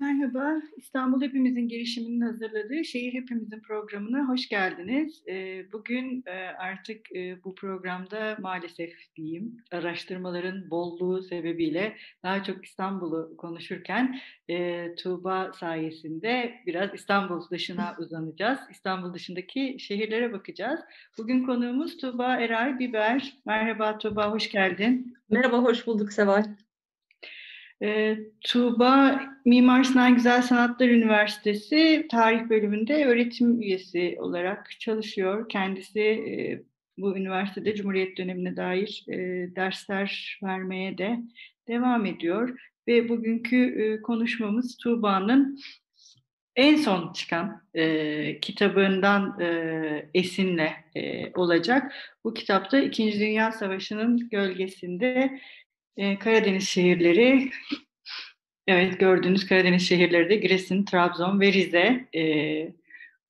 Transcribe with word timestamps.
Merhaba, 0.00 0.62
İstanbul 0.76 1.22
Hepimizin 1.22 1.68
girişiminin 1.68 2.20
hazırladığı 2.20 2.84
Şehir 2.84 3.12
Hepimizin 3.12 3.60
programına 3.60 4.28
hoş 4.28 4.48
geldiniz. 4.48 5.22
Bugün 5.72 6.24
artık 6.58 7.06
bu 7.44 7.54
programda 7.54 8.36
maalesef 8.40 8.92
diyeyim 9.16 9.56
araştırmaların 9.72 10.70
bolluğu 10.70 11.22
sebebiyle 11.22 11.96
daha 12.22 12.44
çok 12.44 12.64
İstanbul'u 12.64 13.36
konuşurken 13.36 14.20
Tuğba 15.02 15.52
sayesinde 15.52 16.54
biraz 16.66 16.94
İstanbul 16.94 17.50
dışına 17.50 17.96
uzanacağız. 17.98 18.58
İstanbul 18.70 19.14
dışındaki 19.14 19.76
şehirlere 19.80 20.32
bakacağız. 20.32 20.80
Bugün 21.18 21.46
konuğumuz 21.46 21.96
Tuğba 21.96 22.36
Eray 22.36 22.78
Biber. 22.78 23.34
Merhaba 23.46 23.98
Tuğba, 23.98 24.30
hoş 24.30 24.50
geldin. 24.50 25.14
Merhaba, 25.30 25.58
hoş 25.58 25.86
bulduk 25.86 26.12
Seval. 26.12 26.44
E, 27.82 28.18
Tuğba 28.40 29.20
Mimar 29.44 29.84
Sinan 29.84 30.14
Güzel 30.14 30.42
Sanatlar 30.42 30.88
Üniversitesi 30.88 32.06
Tarih 32.10 32.48
Bölümünde 32.48 33.06
öğretim 33.06 33.62
üyesi 33.62 34.16
olarak 34.20 34.70
çalışıyor. 34.80 35.48
Kendisi 35.48 36.00
e, 36.00 36.62
bu 36.98 37.16
üniversitede 37.16 37.74
Cumhuriyet 37.74 38.18
dönemine 38.18 38.56
dair 38.56 39.04
e, 39.08 39.16
dersler 39.56 40.38
vermeye 40.42 40.98
de 40.98 41.18
devam 41.68 42.06
ediyor. 42.06 42.58
Ve 42.88 43.08
bugünkü 43.08 43.56
e, 43.56 44.02
konuşmamız 44.02 44.76
Tuğba'nın 44.76 45.58
en 46.56 46.76
son 46.76 47.12
çıkan 47.12 47.62
e, 47.74 48.40
kitabından 48.40 49.40
e, 49.40 50.10
esinle 50.14 50.72
e, 50.94 51.32
olacak. 51.34 51.92
Bu 52.24 52.34
kitapta 52.34 52.78
İkinci 52.78 53.20
Dünya 53.20 53.52
Savaşı'nın 53.52 54.28
gölgesinde 54.28 55.40
ee, 55.96 56.18
Karadeniz 56.18 56.68
şehirleri, 56.68 57.50
evet 58.66 59.00
gördüğünüz 59.00 59.46
Karadeniz 59.46 59.88
şehirleri 59.88 60.30
de 60.30 60.36
Giresun, 60.36 60.84
Trabzon 60.84 61.40
ve 61.40 61.52
Rize. 61.52 62.08
Ee, 62.14 62.72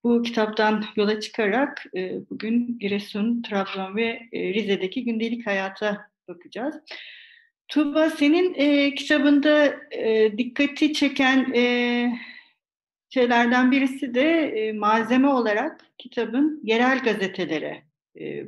bu 0.04 0.22
kitaptan 0.22 0.84
yola 0.96 1.20
çıkarak 1.20 1.86
e, 1.96 2.30
bugün 2.30 2.78
Giresun, 2.78 3.42
Trabzon 3.42 3.96
ve 3.96 4.28
e, 4.32 4.54
Rize'deki 4.54 5.04
gündelik 5.04 5.46
hayata 5.46 6.10
bakacağız. 6.28 6.74
Tuğba 7.68 8.10
senin 8.10 8.54
e, 8.54 8.94
kitabında 8.94 9.76
e, 9.90 10.38
dikkati 10.38 10.92
çeken 10.92 11.52
e, 11.54 12.12
şeylerden 13.10 13.72
birisi 13.72 14.14
de 14.14 14.42
e, 14.42 14.72
malzeme 14.72 15.28
olarak 15.28 15.86
kitabın 15.98 16.60
yerel 16.64 16.98
gazetelere 17.02 17.89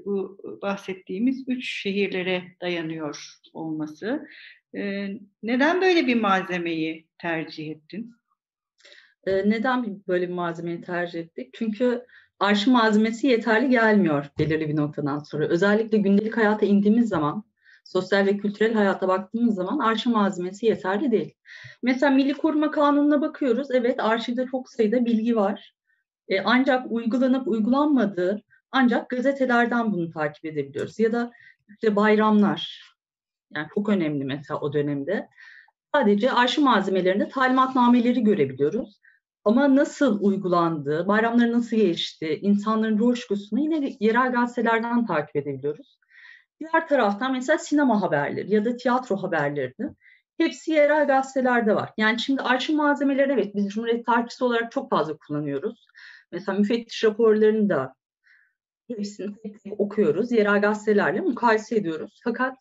bu 0.05 0.39
bahsettiğimiz 0.63 1.45
üç 1.49 1.71
şehirlere 1.83 2.43
dayanıyor 2.61 3.41
olması. 3.53 4.29
Neden 5.43 5.81
böyle 5.81 6.07
bir 6.07 6.21
malzemeyi 6.21 7.09
tercih 7.19 7.71
ettin? 7.71 8.15
Neden 9.27 10.03
böyle 10.09 10.29
bir 10.29 10.35
malzemeyi 10.35 10.81
tercih 10.81 11.21
ettik? 11.21 11.55
Çünkü 11.55 12.07
arşiv 12.41 12.71
malzemesi 12.71 13.27
yeterli 13.27 13.71
gelmiyor 13.71 14.27
belirli 14.39 14.69
bir 14.69 14.77
noktadan 14.77 15.19
sonra. 15.19 15.49
Özellikle 15.49 15.99
gündelik 15.99 16.37
hayata 16.37 16.67
indiğimiz 16.67 17.09
zaman, 17.09 17.45
sosyal 17.85 18.27
ve 18.27 18.37
kültürel 18.37 18.75
hayata 18.75 19.09
baktığımız 19.09 19.55
zaman 19.55 19.79
arşiv 19.79 20.11
malzemesi 20.11 20.67
yeterli 20.67 21.11
değil. 21.11 21.35
Mesela 21.83 22.13
Milli 22.13 22.35
Koruma 22.35 22.71
Kanunu'na 22.71 23.21
bakıyoruz. 23.21 23.69
Evet 23.71 24.01
arşivde 24.01 24.47
çok 24.47 24.71
sayıda 24.71 25.05
bilgi 25.05 25.37
var. 25.37 25.75
E, 26.29 26.41
ancak 26.41 26.93
uygulanıp 26.93 27.49
uygulanmadığı 27.49 28.43
ancak 28.73 29.11
gazetelerden 29.11 29.93
bunu 29.93 30.11
takip 30.11 30.45
edebiliyoruz. 30.45 30.99
Ya 30.99 31.13
da 31.13 31.33
işte 31.69 31.97
bayramlar, 31.97 32.93
yani 33.55 33.67
çok 33.75 33.89
önemli 33.89 34.25
mesela 34.25 34.61
o 34.61 34.73
dönemde. 34.73 35.29
Sadece 35.95 36.33
arşiv 36.33 36.63
malzemelerinde 36.63 37.29
talimatnameleri 37.29 38.25
görebiliyoruz. 38.25 39.01
Ama 39.45 39.77
nasıl 39.77 40.21
uygulandığı, 40.21 41.09
bayramları 41.09 41.53
nasıl 41.53 41.77
geçti, 41.77 42.39
insanların 42.43 42.97
coşkusunu 42.97 43.61
yine 43.61 43.97
yerel 44.01 44.33
gazetelerden 44.33 45.07
takip 45.07 45.37
edebiliyoruz. 45.37 45.99
Diğer 46.61 46.89
taraftan 46.89 47.33
mesela 47.33 47.59
sinema 47.59 48.03
haberleri 48.03 48.55
ya 48.55 48.65
da 48.65 48.77
tiyatro 48.77 49.17
haberlerini 49.17 49.95
hepsi 50.39 50.73
yerel 50.73 51.07
gazetelerde 51.07 51.75
var. 51.75 51.91
Yani 51.97 52.21
şimdi 52.21 52.43
arşiv 52.43 52.77
malzemeleri 52.77 53.33
evet 53.33 53.55
biz 53.55 53.69
Cumhuriyet 53.69 54.07
Tarihçisi 54.07 54.45
olarak 54.45 54.73
çok 54.73 54.91
fazla 54.91 55.17
kullanıyoruz. 55.17 55.87
Mesela 56.33 56.59
müfettiş 56.59 57.05
raporlarını 57.05 57.69
da 57.69 57.95
hepsini 58.89 59.35
tek 59.43 59.63
tek 59.63 59.81
okuyoruz. 59.81 60.33
Yerel 60.33 60.61
gazetelerle 60.61 61.21
mukayese 61.21 61.77
ediyoruz. 61.77 62.21
Fakat 62.25 62.57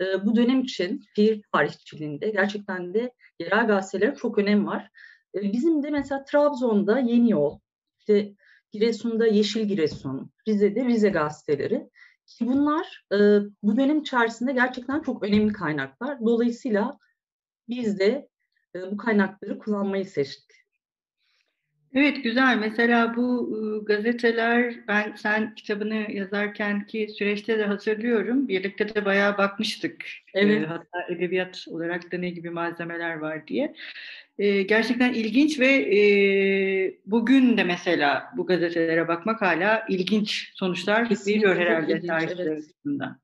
e, 0.00 0.26
bu 0.26 0.36
dönem 0.36 0.60
için 0.60 1.02
şehir 1.16 1.42
tarihçiliğinde 1.52 2.30
gerçekten 2.30 2.94
de 2.94 3.12
yerel 3.38 3.66
gazeteler 3.66 4.16
çok 4.16 4.38
önem 4.38 4.66
var. 4.66 4.90
E, 5.34 5.52
bizim 5.52 5.82
de 5.82 5.90
mesela 5.90 6.24
Trabzon'da 6.24 6.98
Yeni 6.98 7.30
Yol, 7.30 7.58
işte 7.98 8.34
Giresun'da 8.72 9.26
Yeşil 9.26 9.64
Giresun, 9.64 10.30
Rize'de 10.48 10.84
Rize 10.84 11.08
gazeteleri. 11.08 11.90
Ki 12.26 12.46
bunlar 12.46 13.04
e, 13.12 13.16
bu 13.62 13.76
dönem 13.76 14.00
içerisinde 14.00 14.52
gerçekten 14.52 15.02
çok 15.02 15.22
önemli 15.22 15.52
kaynaklar. 15.52 16.20
Dolayısıyla 16.20 16.98
biz 17.68 17.98
de 17.98 18.28
e, 18.74 18.90
bu 18.90 18.96
kaynakları 18.96 19.58
kullanmayı 19.58 20.06
seçtik. 20.06 20.47
Evet 21.98 22.24
güzel. 22.24 22.58
Mesela 22.58 23.16
bu 23.16 23.50
ıı, 23.52 23.84
gazeteler 23.84 24.74
ben 24.88 25.14
sen 25.16 25.54
kitabını 25.54 26.06
yazarken 26.12 26.86
ki 26.86 27.08
süreçte 27.18 27.58
de 27.58 27.64
hatırlıyorum. 27.64 28.48
Birlikte 28.48 28.94
de 28.94 29.04
bayağı 29.04 29.38
bakmıştık. 29.38 30.04
Evet. 30.34 30.68
hatta 30.68 31.02
edebiyat 31.08 31.64
olarak 31.68 32.12
da 32.12 32.18
ne 32.18 32.30
gibi 32.30 32.50
malzemeler 32.50 33.14
var 33.14 33.46
diye. 33.46 33.74
gerçekten 34.38 35.12
ilginç 35.12 35.60
ve 35.60 36.94
bugün 37.06 37.56
de 37.56 37.64
mesela 37.64 38.30
bu 38.36 38.46
gazetelere 38.46 39.08
bakmak 39.08 39.42
hala 39.42 39.84
ilginç 39.88 40.50
sonuçlar 40.54 41.10
veriyor 41.26 41.56
herhalde 41.56 42.06
tarihçiler 42.06 42.46
evet. 42.46 42.58
açısından. 42.58 43.20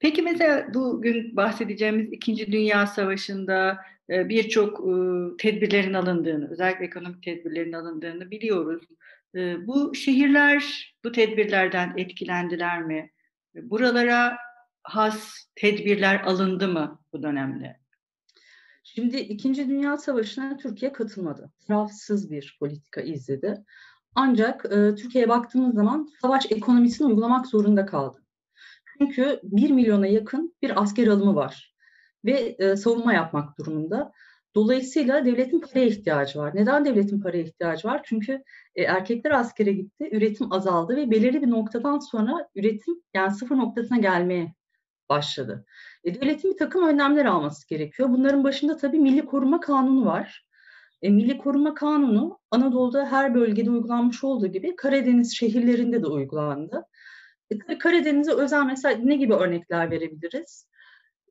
Peki 0.00 0.22
mesela 0.22 0.74
bugün 0.74 1.36
bahsedeceğimiz 1.36 2.12
İkinci 2.12 2.52
Dünya 2.52 2.86
Savaşı'nda 2.86 3.70
e, 3.72 3.97
birçok 4.08 4.80
e, 4.80 4.92
tedbirlerin 5.36 5.94
alındığını, 5.94 6.50
özellikle 6.50 6.84
ekonomik 6.84 7.22
tedbirlerin 7.22 7.72
alındığını 7.72 8.30
biliyoruz. 8.30 8.84
E, 9.34 9.66
bu 9.66 9.94
şehirler 9.94 10.94
bu 11.04 11.12
tedbirlerden 11.12 11.94
etkilendiler 11.96 12.82
mi? 12.82 13.10
Buralara 13.54 14.36
has 14.82 15.34
tedbirler 15.54 16.20
alındı 16.20 16.68
mı 16.68 17.00
bu 17.12 17.22
dönemde? 17.22 17.76
Şimdi 18.84 19.16
İkinci 19.16 19.68
Dünya 19.68 19.96
Savaşı'na 19.96 20.56
Türkiye 20.56 20.92
katılmadı. 20.92 21.52
Tarafsız 21.66 22.30
bir 22.30 22.56
politika 22.60 23.00
izledi. 23.00 23.64
Ancak 24.14 24.64
e, 24.64 24.94
Türkiye'ye 24.94 25.28
baktığımız 25.28 25.74
zaman 25.74 26.08
savaş 26.22 26.52
ekonomisini 26.52 27.06
uygulamak 27.06 27.46
zorunda 27.46 27.86
kaldı. 27.86 28.22
Çünkü 28.98 29.40
bir 29.42 29.70
milyona 29.70 30.06
yakın 30.06 30.54
bir 30.62 30.82
asker 30.82 31.06
alımı 31.06 31.34
var 31.34 31.67
ve 32.24 32.56
e, 32.58 32.76
savunma 32.76 33.12
yapmak 33.12 33.58
durumunda. 33.58 34.12
Dolayısıyla 34.54 35.24
devletin 35.24 35.60
paraya 35.60 35.86
ihtiyacı 35.86 36.38
var. 36.38 36.52
Neden 36.54 36.84
devletin 36.84 37.20
paraya 37.20 37.42
ihtiyacı 37.42 37.88
var? 37.88 38.00
Çünkü 38.04 38.42
e, 38.74 38.82
erkekler 38.82 39.30
askere 39.30 39.72
gitti, 39.72 40.08
üretim 40.12 40.52
azaldı 40.52 40.96
ve 40.96 41.10
belirli 41.10 41.42
bir 41.42 41.50
noktadan 41.50 41.98
sonra 41.98 42.48
üretim 42.54 42.94
yani 43.14 43.34
sıfır 43.34 43.56
noktasına 43.56 43.98
gelmeye 43.98 44.54
başladı. 45.08 45.64
E, 46.04 46.14
devletin 46.14 46.52
bir 46.52 46.56
takım 46.56 46.88
önlemler 46.88 47.24
alması 47.24 47.68
gerekiyor. 47.68 48.08
Bunların 48.08 48.44
başında 48.44 48.76
tabii 48.76 48.98
Milli 48.98 49.26
Koruma 49.26 49.60
Kanunu 49.60 50.06
var. 50.06 50.46
E, 51.02 51.10
Milli 51.10 51.38
Koruma 51.38 51.74
Kanunu 51.74 52.38
Anadolu'da 52.50 53.06
her 53.06 53.34
bölgede 53.34 53.70
uygulanmış 53.70 54.24
olduğu 54.24 54.46
gibi 54.46 54.76
Karadeniz 54.76 55.36
şehirlerinde 55.36 56.02
de 56.02 56.06
uygulandı. 56.06 56.84
E, 57.50 57.78
Karadeniz'e 57.78 58.32
özel 58.32 58.64
mesela 58.66 58.98
ne 59.04 59.16
gibi 59.16 59.34
örnekler 59.34 59.90
verebiliriz? 59.90 60.68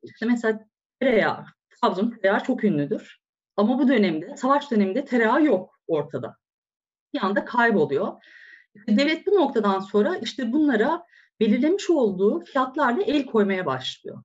İşte 0.02 0.26
mesela 0.26 0.60
tereyağı. 1.00 1.44
Trabzon 1.70 2.10
tereyağı 2.10 2.42
çok 2.42 2.64
ünlüdür. 2.64 3.18
Ama 3.56 3.78
bu 3.78 3.88
dönemde, 3.88 4.36
savaş 4.36 4.70
döneminde 4.70 5.04
tereyağı 5.04 5.44
yok 5.44 5.80
ortada. 5.86 6.36
Bir 7.14 7.24
anda 7.24 7.44
kayboluyor. 7.44 8.12
Devlet 8.88 9.26
bu 9.26 9.30
noktadan 9.30 9.80
sonra 9.80 10.16
işte 10.16 10.52
bunlara 10.52 11.04
belirlemiş 11.40 11.90
olduğu 11.90 12.44
fiyatlarla 12.44 13.02
el 13.02 13.26
koymaya 13.26 13.66
başlıyor. 13.66 14.22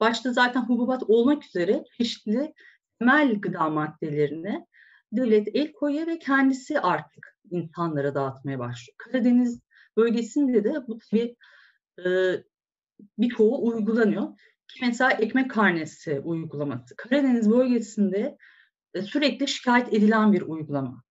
Başta 0.00 0.32
zaten 0.32 0.60
hububat 0.60 1.02
olmak 1.02 1.44
üzere 1.44 1.84
çeşitli 1.98 2.54
temel 2.98 3.40
gıda 3.40 3.68
maddelerine 3.68 4.66
devlet 5.12 5.48
el 5.54 5.72
koyuyor 5.72 6.06
ve 6.06 6.18
kendisi 6.18 6.80
artık 6.80 7.36
insanlara 7.50 8.14
dağıtmaya 8.14 8.58
başlıyor. 8.58 8.94
Karadeniz 8.98 9.60
bölgesinde 9.96 10.64
de 10.64 10.86
bu 10.88 10.98
tabii 10.98 11.36
e, 12.06 12.08
birçoğu 13.18 13.66
uygulanıyor. 13.66 14.28
Mesela 14.80 15.10
ekmek 15.10 15.50
karnesi 15.50 16.20
uygulaması. 16.20 16.96
Karadeniz 16.96 17.50
bölgesinde 17.50 18.36
e, 18.94 19.02
sürekli 19.02 19.48
şikayet 19.48 19.94
edilen 19.94 20.32
bir 20.32 20.42
uygulama. 20.42 21.02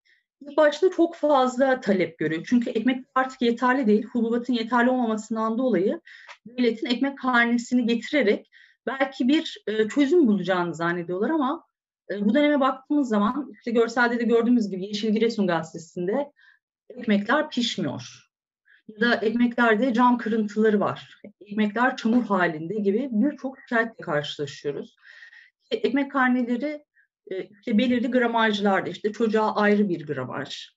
İlk 0.42 0.58
başta 0.58 0.90
çok 0.92 1.16
fazla 1.16 1.82
talep 1.82 2.18
görüyor. 2.18 2.46
Çünkü 2.50 2.70
ekmek 2.70 3.06
artık 3.16 3.42
yeterli 3.42 3.88
değil. 3.88 4.04
Hububatın 4.04 4.54
yeterli 4.54 4.90
olmamasından 4.90 5.58
dolayı 5.58 6.02
devletin 6.46 6.88
ekmek 6.88 7.18
karnesini 7.18 7.86
getirerek 7.86 8.52
belki 8.88 9.28
bir 9.28 9.64
e, 9.68 9.88
çözüm 9.88 10.28
bulacağını 10.28 10.76
zannediyorlar 10.76 11.30
ama 11.30 11.72
E, 12.12 12.26
bu 12.26 12.34
döneme 12.34 12.60
baktığımız 12.60 13.10
zaman 13.10 13.52
işte 13.54 13.72
görselde 13.72 14.20
de 14.20 14.24
gördüğümüz 14.24 14.70
gibi 14.70 14.86
Yeşil 14.86 15.10
Giresun 15.10 15.48
gazetesinde 15.48 16.32
ekmekler 16.90 17.50
pişmiyor. 17.50 18.31
Ya 18.96 19.02
da 19.02 19.16
ekmeklerde 19.16 19.94
cam 19.94 20.18
kırıntıları 20.18 20.80
var. 20.80 21.22
Ekmekler 21.42 21.98
çamur 21.98 22.24
halinde 22.24 22.76
gibi 22.76 23.10
birçok 23.12 23.60
şikayetle 23.60 24.04
karşılaşıyoruz. 24.04 24.96
E, 25.72 25.76
ekmek 25.76 26.12
karneleri 26.12 26.86
e, 27.32 27.44
işte 27.44 27.78
belirli 27.78 28.12
gramajlarda 28.12 28.90
işte 28.90 29.12
çocuğa 29.12 29.56
ayrı 29.56 29.90
bir 29.90 30.08
gramaj, 30.08 30.68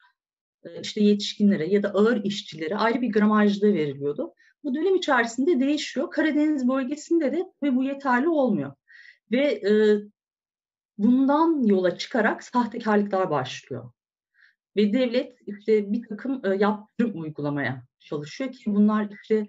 işte 0.83 1.05
yetişkinlere 1.05 1.67
ya 1.67 1.83
da 1.83 1.89
ağır 1.89 2.25
işçilere 2.25 2.77
ayrı 2.77 3.01
bir 3.01 3.13
gramajda 3.13 3.67
veriliyordu. 3.67 4.35
Bu 4.65 4.75
dönem 4.75 4.95
içerisinde 4.95 5.61
değişiyor. 5.61 6.11
Karadeniz 6.11 6.69
bölgesinde 6.69 7.33
de 7.33 7.45
ve 7.63 7.77
bu 7.77 7.85
yeterli 7.85 8.29
olmuyor. 8.29 8.73
Ve 9.33 9.45
e, 9.47 9.73
bundan 10.99 11.63
yola 11.63 11.99
çıkarak 11.99 12.43
sahtekarlıklar 12.43 13.31
başlıyor. 13.31 13.91
Ve 14.77 14.93
devlet 14.93 15.37
işte 15.47 15.93
bir 15.93 16.03
takım 16.09 16.41
e, 16.45 16.57
yaptırım 16.57 17.21
uygulamaya 17.21 17.83
çalışıyor 17.99 18.53
ki 18.53 18.63
bunlar 18.67 19.09
işte 19.23 19.49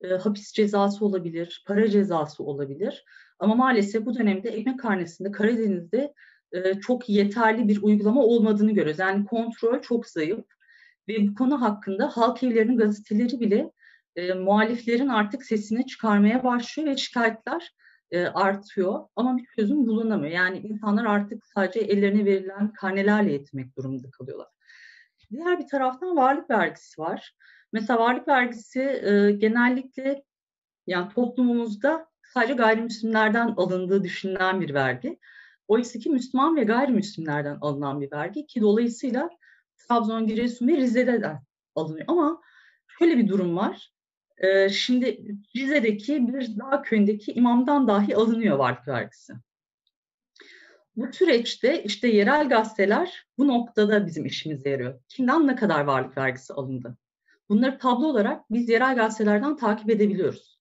e, 0.00 0.08
hapis 0.08 0.52
cezası 0.52 1.04
olabilir, 1.04 1.64
para 1.66 1.88
cezası 1.90 2.44
olabilir. 2.44 3.04
Ama 3.38 3.54
maalesef 3.54 4.06
bu 4.06 4.18
dönemde 4.18 4.50
ekmek 4.50 4.80
karnesinde 4.80 5.30
Karadeniz'de 5.30 6.14
e, 6.52 6.80
çok 6.80 7.08
yeterli 7.08 7.68
bir 7.68 7.82
uygulama 7.82 8.22
olmadığını 8.24 8.72
görüyoruz. 8.72 8.98
Yani 8.98 9.24
kontrol 9.24 9.80
çok 9.80 10.06
zayıf 10.06 10.44
ve 11.08 11.28
bu 11.28 11.34
konu 11.34 11.60
hakkında 11.62 12.08
halk 12.08 12.42
evlerinin 12.42 12.76
gazeteleri 12.76 13.40
bile 13.40 13.70
e, 14.16 14.34
muhaliflerin 14.34 15.08
artık 15.08 15.44
sesini 15.44 15.86
çıkarmaya 15.86 16.44
başlıyor 16.44 16.90
ve 16.90 16.96
şikayetler 16.96 17.74
e, 18.12 18.26
artıyor 18.26 19.00
ama 19.16 19.36
bir 19.36 19.46
çözüm 19.56 19.86
bulunamıyor. 19.86 20.32
Yani 20.32 20.58
insanlar 20.58 21.04
artık 21.04 21.46
sadece 21.46 21.80
ellerine 21.80 22.24
verilen 22.24 22.72
karnelerle 22.72 23.32
yetinmek 23.32 23.76
durumunda 23.76 24.10
kalıyorlar. 24.10 24.48
Diğer 25.30 25.58
bir 25.58 25.66
taraftan 25.66 26.16
varlık 26.16 26.50
vergisi 26.50 27.00
var. 27.00 27.34
Mesela 27.72 27.98
varlık 27.98 28.28
vergisi 28.28 28.80
e, 28.80 29.32
genellikle 29.32 30.24
yani 30.86 31.08
toplumumuzda 31.14 32.06
sadece 32.34 32.54
gayrimüslimlerden 32.54 33.54
alındığı 33.56 34.04
düşünülen 34.04 34.60
bir 34.60 34.74
vergi. 34.74 35.18
Oysa 35.68 35.98
ki 35.98 36.10
Müslüman 36.10 36.56
ve 36.56 36.64
gayrimüslimlerden 36.64 37.58
alınan 37.60 38.00
bir 38.00 38.12
vergi 38.12 38.46
ki 38.46 38.60
dolayısıyla 38.60 39.30
Trabzon, 39.76 40.26
Giresun 40.26 40.68
ve 40.68 40.76
Rize'de 40.76 41.22
de 41.22 41.38
alınıyor. 41.74 42.04
Ama 42.08 42.42
şöyle 42.98 43.18
bir 43.18 43.28
durum 43.28 43.56
var. 43.56 43.92
Ee, 44.42 44.68
şimdi 44.68 45.36
Rize'deki 45.56 46.28
bir 46.28 46.58
dağ 46.58 46.82
köyündeki 46.82 47.32
imamdan 47.32 47.88
dahi 47.88 48.16
alınıyor 48.16 48.56
varlık 48.58 48.88
vergisi. 48.88 49.32
Bu 50.96 51.12
süreçte 51.12 51.82
işte 51.82 52.08
yerel 52.08 52.48
gazeteler 52.48 53.26
bu 53.38 53.48
noktada 53.48 54.06
bizim 54.06 54.26
işimize 54.26 54.70
yarıyor. 54.70 55.00
Kimden 55.08 55.46
ne 55.46 55.56
kadar 55.56 55.84
varlık 55.84 56.18
vergisi 56.18 56.52
alındı? 56.52 56.96
Bunları 57.48 57.78
tablo 57.78 58.06
olarak 58.06 58.50
biz 58.50 58.68
yerel 58.68 58.96
gazetelerden 58.96 59.56
takip 59.56 59.90
edebiliyoruz. 59.90 60.58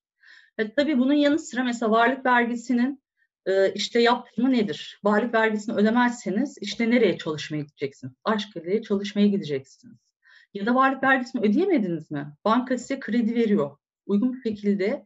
E, 0.58 0.74
tabii 0.74 1.00
bunun 1.00 1.14
yanı 1.14 1.40
sıra 1.40 1.64
mesela 1.64 1.92
varlık 1.92 2.26
vergisinin 2.26 3.04
e, 3.46 3.74
işte 3.74 4.00
yaptırımı 4.02 4.52
nedir? 4.52 5.00
Varlık 5.04 5.34
vergisini 5.34 5.76
ödemezseniz 5.76 6.58
işte 6.62 6.90
nereye 6.90 7.18
çalışmaya 7.18 7.62
gideceksiniz? 7.62 8.14
Aşkale'ye 8.24 8.82
çalışmaya 8.82 9.28
gideceksiniz. 9.28 10.11
Ya 10.54 10.66
da 10.66 10.76
varlık 10.76 11.04
vergisini 11.04 11.42
ödeyemediniz 11.42 12.12
mi? 12.12 12.34
Banka 12.46 12.78
size 12.78 13.00
kredi 13.00 13.36
veriyor. 13.36 13.78
Uygun 14.06 14.34
bir 14.34 14.42
şekilde 14.42 15.06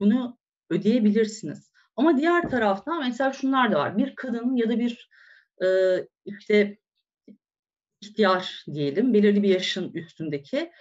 bunu 0.00 0.38
ödeyebilirsiniz. 0.70 1.72
Ama 1.96 2.18
diğer 2.18 2.50
taraftan 2.50 3.00
mesela 3.00 3.32
şunlar 3.32 3.72
da 3.72 3.78
var. 3.78 3.98
Bir 3.98 4.14
kadın 4.14 4.56
ya 4.56 4.68
da 4.68 4.78
bir 4.78 5.10
e, 5.62 5.66
işte 6.24 6.78
ihtiyar 8.00 8.64
diyelim 8.74 9.14
belirli 9.14 9.42
bir 9.42 9.48
yaşın 9.48 9.92
üstündeki 9.92 10.72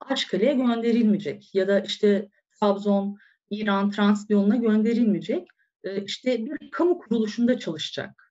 Aşkale'ye 0.00 0.54
gönderilmeyecek 0.54 1.54
ya 1.54 1.68
da 1.68 1.80
işte 1.80 2.28
Trabzon, 2.60 3.18
İran 3.50 3.90
trans 3.90 4.30
yoluna 4.30 4.56
gönderilmeyecek. 4.56 5.48
E, 5.84 6.02
işte 6.02 6.46
bir 6.46 6.70
kamu 6.70 6.98
kuruluşunda 6.98 7.58
çalışacak. 7.58 8.29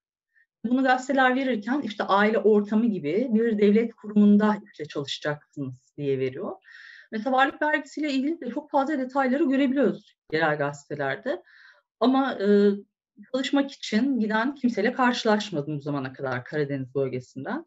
Bunu 0.65 0.83
gazeteler 0.83 1.35
verirken 1.35 1.81
işte 1.81 2.03
aile 2.03 2.37
ortamı 2.37 2.85
gibi 2.85 3.27
bir 3.29 3.57
devlet 3.57 3.95
kurumunda 3.95 4.57
işte 4.65 4.85
çalışacaksınız 4.85 5.73
diye 5.97 6.19
veriyor. 6.19 6.51
Mesela 7.11 7.35
varlık 7.35 7.61
vergisiyle 7.61 8.11
ilgili 8.11 8.41
de 8.41 8.49
çok 8.51 8.71
fazla 8.71 8.97
detayları 8.99 9.43
görebiliyoruz 9.43 10.15
yerel 10.31 10.57
gazetelerde. 10.57 11.43
Ama 11.99 12.33
e, 12.33 12.47
çalışmak 13.33 13.71
için 13.71 14.19
giden 14.19 14.55
kimseyle 14.55 14.93
karşılaşmadım 14.93 15.77
bu 15.77 15.81
zamana 15.81 16.13
kadar 16.13 16.45
Karadeniz 16.45 16.95
bölgesinden. 16.95 17.65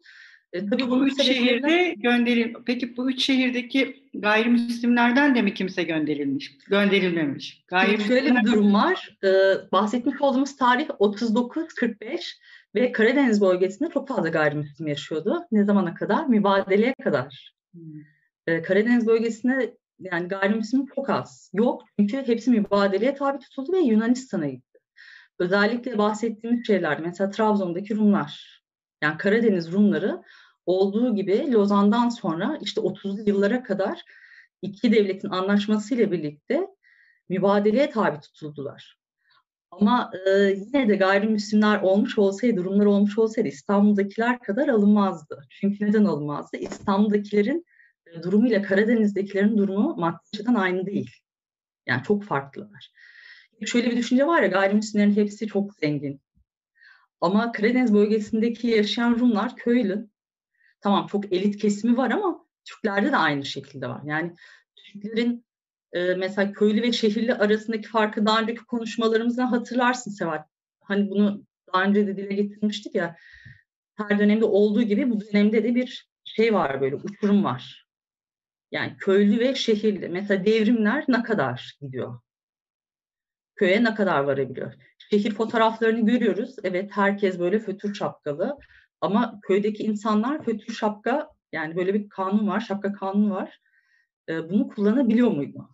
E, 0.53 0.65
tabii 0.65 0.89
bu 0.89 1.07
üç 1.07 1.23
şehirde 1.23 1.93
gönderim. 1.97 2.53
Peki 2.65 2.97
bu 2.97 3.11
üç 3.11 3.23
şehirdeki 3.23 4.09
gayrimüslimlerden 4.13 5.35
de 5.35 5.41
mi 5.41 5.53
kimse 5.53 5.83
gönderilmiş? 5.83 6.57
Gönderilmemiş. 6.67 7.63
Şöyle 8.07 8.35
bir 8.35 8.45
durum 8.45 8.73
var. 8.73 9.17
Ee, 9.23 9.71
bahsetmiş 9.71 10.21
olduğumuz 10.21 10.55
tarih 10.55 10.87
39-45 10.87 12.37
ve 12.75 12.91
Karadeniz 12.91 13.41
bölgesinde 13.41 13.89
çok 13.89 14.07
fazla 14.07 14.29
gayrimüslim 14.29 14.87
yaşıyordu. 14.87 15.45
Ne 15.51 15.63
zamana 15.63 15.93
kadar? 15.93 16.27
Mübadeleye 16.27 16.93
kadar. 17.03 17.53
Hmm. 17.73 17.81
Ee, 18.47 18.61
Karadeniz 18.61 19.07
bölgesinde 19.07 19.77
yani 19.99 20.27
gayrimüslim 20.27 20.85
çok 20.85 21.09
az. 21.09 21.51
Yok 21.53 21.83
çünkü 21.99 22.27
hepsi 22.27 22.51
mübadeleye 22.51 23.15
tabi 23.15 23.39
tutuldu 23.39 23.73
ve 23.73 23.79
Yunanistan'a 23.79 24.47
gitti. 24.47 24.79
Özellikle 25.39 25.97
bahsettiğimiz 25.97 26.67
şeyler 26.67 26.99
mesela 26.99 27.29
Trabzon'daki 27.29 27.95
Rumlar. 27.95 28.63
Yani 29.01 29.17
Karadeniz 29.17 29.71
Rumları 29.71 30.23
olduğu 30.65 31.15
gibi 31.15 31.51
Lozan'dan 31.51 32.09
sonra 32.09 32.57
işte 32.61 32.81
30'lu 32.81 33.29
yıllara 33.29 33.63
kadar 33.63 34.03
iki 34.61 34.91
devletin 34.91 35.29
anlaşmasıyla 35.29 36.11
birlikte 36.11 36.67
mübadeleye 37.29 37.89
tabi 37.89 38.19
tutuldular. 38.19 39.02
Ama 39.79 40.11
e, 40.27 40.29
yine 40.31 40.89
de 40.89 40.95
gayrimüslimler 40.95 41.81
olmuş 41.81 42.17
olsaydı, 42.17 42.57
durumlar 42.57 42.85
olmuş 42.85 43.17
olsaydı 43.17 43.47
İstanbul'dakiler 43.47 44.39
kadar 44.39 44.67
alınmazdı. 44.67 45.47
Çünkü 45.49 45.85
neden 45.85 46.05
alınmazdı? 46.05 46.57
İstanbul'dakilerin 46.57 47.65
e, 48.07 48.23
durumuyla 48.23 48.61
Karadeniz'dekilerin 48.61 49.57
durumu 49.57 49.95
maddi 49.95 50.49
aynı 50.55 50.85
değil. 50.85 51.11
Yani 51.87 52.03
çok 52.03 52.23
farklılar. 52.23 52.91
Şöyle 53.65 53.91
bir 53.91 53.97
düşünce 53.97 54.27
var 54.27 54.41
ya 54.41 54.47
gayrimüslimlerin 54.47 55.15
hepsi 55.15 55.47
çok 55.47 55.73
zengin. 55.73 56.21
Ama 57.21 57.51
Karadeniz 57.51 57.93
bölgesindeki 57.93 58.67
yaşayan 58.67 59.19
Rumlar 59.19 59.55
köylü. 59.55 60.09
Tamam 60.81 61.07
çok 61.07 61.33
elit 61.33 61.57
kesimi 61.57 61.97
var 61.97 62.11
ama 62.11 62.45
Türklerde 62.65 63.11
de 63.11 63.17
aynı 63.17 63.45
şekilde 63.45 63.87
var. 63.87 64.01
Yani 64.05 64.35
Türklerin 64.75 65.45
e, 65.93 66.13
mesela 66.13 66.51
köylü 66.51 66.81
ve 66.81 66.91
şehirli 66.91 67.33
arasındaki 67.33 67.87
farkı 67.87 68.25
daha 68.25 68.41
önceki 68.41 68.65
konuşmalarımızdan 68.65 69.47
hatırlarsın 69.47 70.11
Seval. 70.11 70.43
Hani 70.83 71.09
bunu 71.09 71.45
daha 71.73 71.83
önce 71.83 72.07
de 72.07 72.17
dile 72.17 72.33
getirmiştik 72.33 72.95
ya. 72.95 73.15
Her 73.95 74.19
dönemde 74.19 74.45
olduğu 74.45 74.81
gibi 74.81 75.09
bu 75.09 75.21
dönemde 75.21 75.63
de 75.63 75.75
bir 75.75 76.09
şey 76.23 76.53
var 76.53 76.81
böyle 76.81 76.95
uçurum 76.95 77.43
var. 77.43 77.87
Yani 78.71 78.97
köylü 78.97 79.39
ve 79.39 79.55
şehirli. 79.55 80.09
Mesela 80.09 80.45
devrimler 80.45 81.05
ne 81.07 81.23
kadar 81.23 81.77
gidiyor? 81.81 82.19
Köye 83.55 83.83
ne 83.83 83.95
kadar 83.95 84.19
varabiliyor? 84.19 84.73
Şehir 85.09 85.33
fotoğraflarını 85.33 86.05
görüyoruz. 86.05 86.55
Evet 86.63 86.91
herkes 86.91 87.39
böyle 87.39 87.59
fötür 87.59 87.95
şapkalı. 87.95 88.57
Ama 89.01 89.39
köydeki 89.41 89.83
insanlar 89.83 90.43
fötür 90.43 90.73
şapka 90.73 91.29
yani 91.51 91.75
böyle 91.75 91.93
bir 91.93 92.09
kanun 92.09 92.47
var, 92.47 92.59
şapka 92.59 92.93
kanunu 92.93 93.35
var. 93.35 93.59
E, 94.29 94.49
bunu 94.49 94.67
kullanabiliyor 94.67 95.31
muydu? 95.31 95.72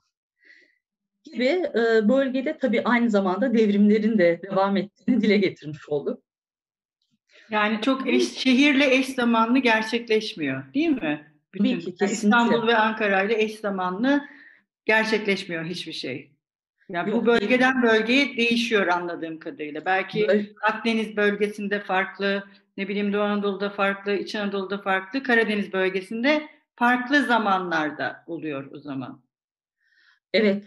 Gibi 1.34 1.46
e, 1.46 2.10
bölgede 2.10 2.58
tabii 2.58 2.82
aynı 2.84 3.10
zamanda 3.10 3.54
devrimlerin 3.54 4.18
de 4.18 4.40
devam 4.44 4.78
ettiğini 4.78 5.22
dile 5.22 5.38
getirmiş 5.38 5.90
olduk. 5.90 6.24
Yani 7.50 7.82
çok 7.82 8.08
eş, 8.08 8.38
şehirle 8.38 8.96
eş 8.96 9.08
zamanlı 9.08 9.60
gerçekleşmiyor 9.60 10.74
değil 10.74 10.90
mi? 10.90 11.34
Bütün, 11.54 11.64
Tabii 11.64 11.80
ki, 11.80 11.96
kesinlikle. 11.96 12.14
İstanbul 12.14 12.68
ve 12.68 12.78
Ankara 12.78 13.24
ile 13.24 13.44
eş 13.44 13.60
zamanlı 13.60 14.22
gerçekleşmiyor 14.86 15.66
hiçbir 15.66 15.94
şey. 15.94 16.32
Yani 16.90 17.12
bu 17.12 17.26
bölgeden 17.26 17.82
bölgeye 17.82 18.38
değişiyor 18.38 18.88
anladığım 18.88 19.40
kadarıyla. 19.40 19.86
Belki 19.86 20.28
Akdeniz 20.62 21.18
bölgesinde 21.18 21.80
farklı, 21.80 22.44
ne 22.78 22.88
bileyim 22.88 23.14
Doğu 23.14 23.22
Anadolu'da 23.22 23.70
farklı, 23.70 24.16
İç 24.16 24.36
Anadolu'da 24.36 24.78
farklı, 24.78 25.24
Karadeniz 25.24 25.74
bölgesinde 25.74 26.50
farklı 26.76 27.24
zamanlarda 27.24 28.24
oluyor 28.28 28.72
o 28.72 28.80
zaman. 28.80 29.22
Evet. 30.34 30.64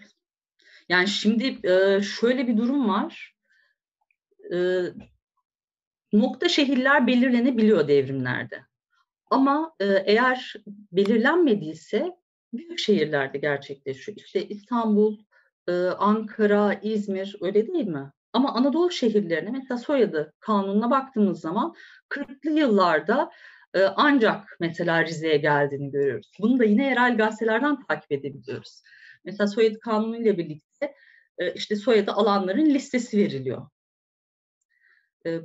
Yani 0.92 1.08
şimdi 1.08 1.58
şöyle 2.02 2.48
bir 2.48 2.56
durum 2.56 2.88
var. 2.88 3.34
Nokta 6.12 6.48
şehirler 6.48 7.06
belirlenebiliyor 7.06 7.88
devrimlerde. 7.88 8.62
Ama 9.30 9.74
eğer 9.80 10.54
belirlenmediyse 10.92 12.16
büyük 12.52 12.78
şehirlerde 12.78 13.38
gerçekleşiyor. 13.38 14.18
İşte 14.18 14.48
İstanbul, 14.48 15.18
Ankara, 15.98 16.74
İzmir 16.74 17.36
öyle 17.40 17.66
değil 17.66 17.86
mi? 17.86 18.12
Ama 18.32 18.54
Anadolu 18.54 18.90
şehirlerine 18.90 19.50
mesela 19.50 19.78
soyadı 19.78 20.32
kanununa 20.40 20.90
baktığımız 20.90 21.40
zaman 21.40 21.74
40'lı 22.08 22.50
yıllarda 22.50 23.30
e, 23.74 23.82
ancak 23.84 24.56
mesela 24.60 25.04
Rize'ye 25.04 25.36
geldiğini 25.36 25.90
görüyoruz. 25.90 26.32
Bunu 26.40 26.58
da 26.58 26.64
yine 26.64 26.86
yerel 26.86 27.16
gazetelerden 27.16 27.78
takip 27.88 28.12
edebiliyoruz. 28.12 28.82
Mesela 29.24 29.46
soyadı 29.46 29.80
kanunu 29.80 30.16
ile 30.16 30.38
birlikte 30.38 30.71
e, 31.38 31.54
işte 31.54 31.76
soyadı 31.76 32.12
alanların 32.12 32.66
listesi 32.66 33.18
veriliyor. 33.18 33.66
E, 35.26 35.40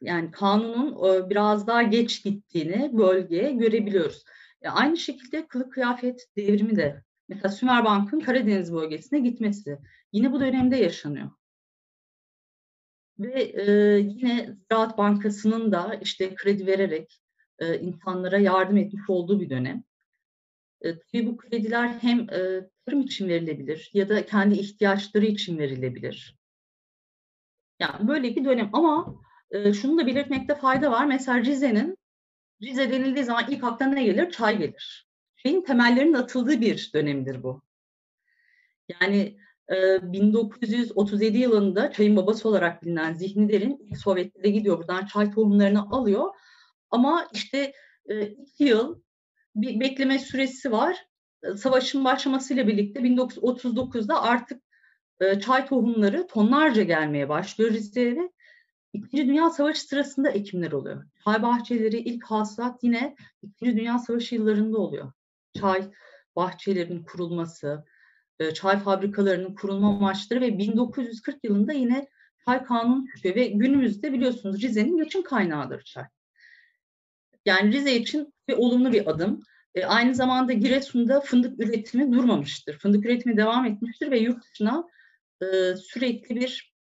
yani 0.00 0.30
kanunun 0.30 1.14
e, 1.14 1.30
biraz 1.30 1.66
daha 1.66 1.82
geç 1.82 2.24
gittiğini 2.24 2.90
bölgeye 2.98 3.52
görebiliyoruz. 3.52 4.24
E, 4.62 4.68
aynı 4.68 4.96
şekilde 4.96 5.46
kılık 5.46 5.72
kıyafet 5.72 6.28
devrimi 6.36 6.76
de 6.76 7.02
mesela 7.28 7.48
Sümerbank'ın 7.48 8.20
Karadeniz 8.20 8.72
bölgesine 8.72 9.20
gitmesi 9.20 9.78
yine 10.12 10.32
bu 10.32 10.40
dönemde 10.40 10.76
yaşanıyor. 10.76 11.30
Ve 13.18 13.42
yine 13.98 14.56
Ziraat 14.70 14.98
Bankası'nın 14.98 15.72
da 15.72 15.94
işte 15.94 16.34
kredi 16.34 16.66
vererek 16.66 17.20
insanlara 17.80 18.38
yardım 18.38 18.76
etmiş 18.76 19.02
olduğu 19.08 19.40
bir 19.40 19.50
dönem. 19.50 19.84
E, 20.80 20.98
tabii 20.98 21.26
bu 21.26 21.36
krediler 21.36 21.88
hem 21.88 22.20
e, 22.20 22.68
tarım 22.86 23.00
için 23.00 23.28
verilebilir 23.28 23.90
ya 23.92 24.08
da 24.08 24.26
kendi 24.26 24.54
ihtiyaçları 24.54 25.26
için 25.26 25.58
verilebilir. 25.58 26.38
Yani 27.80 28.08
böyle 28.08 28.36
bir 28.36 28.44
dönem 28.44 28.70
ama 28.72 29.20
e, 29.50 29.72
şunu 29.72 29.98
da 29.98 30.06
belirtmekte 30.06 30.54
fayda 30.54 30.90
var. 30.90 31.06
Mesela 31.06 31.40
Rize'nin 31.40 31.98
Rize 32.62 32.90
denildiği 32.90 33.24
zaman 33.24 33.50
ilk 33.50 33.64
akla 33.64 33.86
ne 33.86 34.04
gelir? 34.04 34.30
Çay 34.30 34.58
gelir. 34.58 35.08
Şeyin 35.36 35.62
temellerinin 35.62 36.14
atıldığı 36.14 36.60
bir 36.60 36.90
dönemdir 36.94 37.42
bu. 37.42 37.62
Yani 38.88 39.38
e, 39.70 40.12
1937 40.12 41.38
yılında 41.38 41.92
çayın 41.92 42.16
babası 42.16 42.48
olarak 42.48 42.82
bilinen 42.82 43.14
Zihni 43.14 43.48
Derin 43.48 43.94
Sovyetlere 43.94 44.50
gidiyor. 44.50 44.78
Buradan 44.78 45.06
çay 45.06 45.30
tohumlarını 45.30 45.90
alıyor. 45.90 46.34
Ama 46.90 47.28
işte 47.32 47.72
iki 48.46 48.64
yıl 48.64 49.03
bir 49.54 49.80
bekleme 49.80 50.18
süresi 50.18 50.72
var. 50.72 51.06
E, 51.42 51.56
savaşın 51.56 52.04
başlamasıyla 52.04 52.66
birlikte 52.66 53.00
1939'da 53.00 54.22
artık 54.22 54.62
e, 55.20 55.40
çay 55.40 55.66
tohumları 55.66 56.26
tonlarca 56.26 56.82
gelmeye 56.82 57.28
başlıyor 57.28 57.70
Rize'ye 57.70 58.30
İkinci 58.92 59.26
Dünya 59.28 59.50
Savaşı 59.50 59.80
sırasında 59.80 60.30
ekimler 60.30 60.72
oluyor. 60.72 61.04
Çay 61.24 61.42
bahçeleri 61.42 61.96
ilk 61.96 62.24
hasılat 62.24 62.78
yine 62.82 63.16
İkinci 63.42 63.76
Dünya 63.76 63.98
Savaşı 63.98 64.34
yıllarında 64.34 64.78
oluyor. 64.78 65.12
Çay 65.60 65.90
bahçelerinin 66.36 67.02
kurulması, 67.02 67.84
e, 68.38 68.54
çay 68.54 68.78
fabrikalarının 68.78 69.54
kurulma 69.54 69.88
amaçları 69.88 70.40
ve 70.40 70.58
1940 70.58 71.44
yılında 71.44 71.72
yine 71.72 72.08
çay 72.44 72.64
kanunu 72.64 73.06
ve 73.24 73.46
günümüzde 73.46 74.12
biliyorsunuz 74.12 74.62
Rize'nin 74.62 74.96
geçim 74.96 75.22
kaynağıdır 75.22 75.82
çay. 75.82 76.04
Yani 77.44 77.72
Rize 77.72 77.94
için 77.96 78.34
bir 78.48 78.54
olumlu 78.54 78.92
bir 78.92 79.10
adım. 79.10 79.42
E, 79.74 79.84
aynı 79.84 80.14
zamanda 80.14 80.52
Giresun'da 80.52 81.20
fındık 81.20 81.60
üretimi 81.60 82.12
durmamıştır. 82.12 82.78
Fındık 82.78 83.04
üretimi 83.06 83.36
devam 83.36 83.66
etmiştir 83.66 84.10
ve 84.10 84.18
yurt 84.18 84.44
dışına 84.44 84.88
e, 85.42 85.76
sürekli 85.76 86.36
bir 86.36 86.74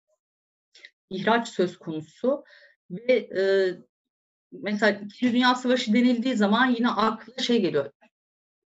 ihraç 1.11 1.49
söz 1.49 1.79
konusu 1.79 2.45
ve 2.91 3.13
e, 3.13 3.43
mesela 4.53 5.01
İkinci 5.05 5.33
Dünya 5.33 5.55
Savaşı 5.55 5.93
denildiği 5.93 6.37
zaman 6.37 6.67
yine 6.67 6.89
akla 6.89 7.43
şey 7.43 7.61
geliyor. 7.61 7.91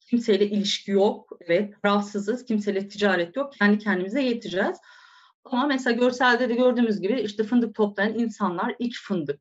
Kimseyle 0.00 0.46
ilişki 0.46 0.90
yok, 0.90 1.38
evet 1.40 1.82
tarafsızız, 1.82 2.44
kimseyle 2.44 2.88
ticaret 2.88 3.36
yok, 3.36 3.52
kendi 3.52 3.78
kendimize 3.78 4.22
yeteceğiz. 4.22 4.78
Ama 5.44 5.66
mesela 5.66 5.96
görselde 5.96 6.48
de 6.48 6.54
gördüğümüz 6.54 7.00
gibi 7.00 7.20
işte 7.20 7.44
fındık 7.44 7.74
toplayan 7.74 8.18
insanlar 8.18 8.74
iç 8.78 9.00
fındık 9.02 9.40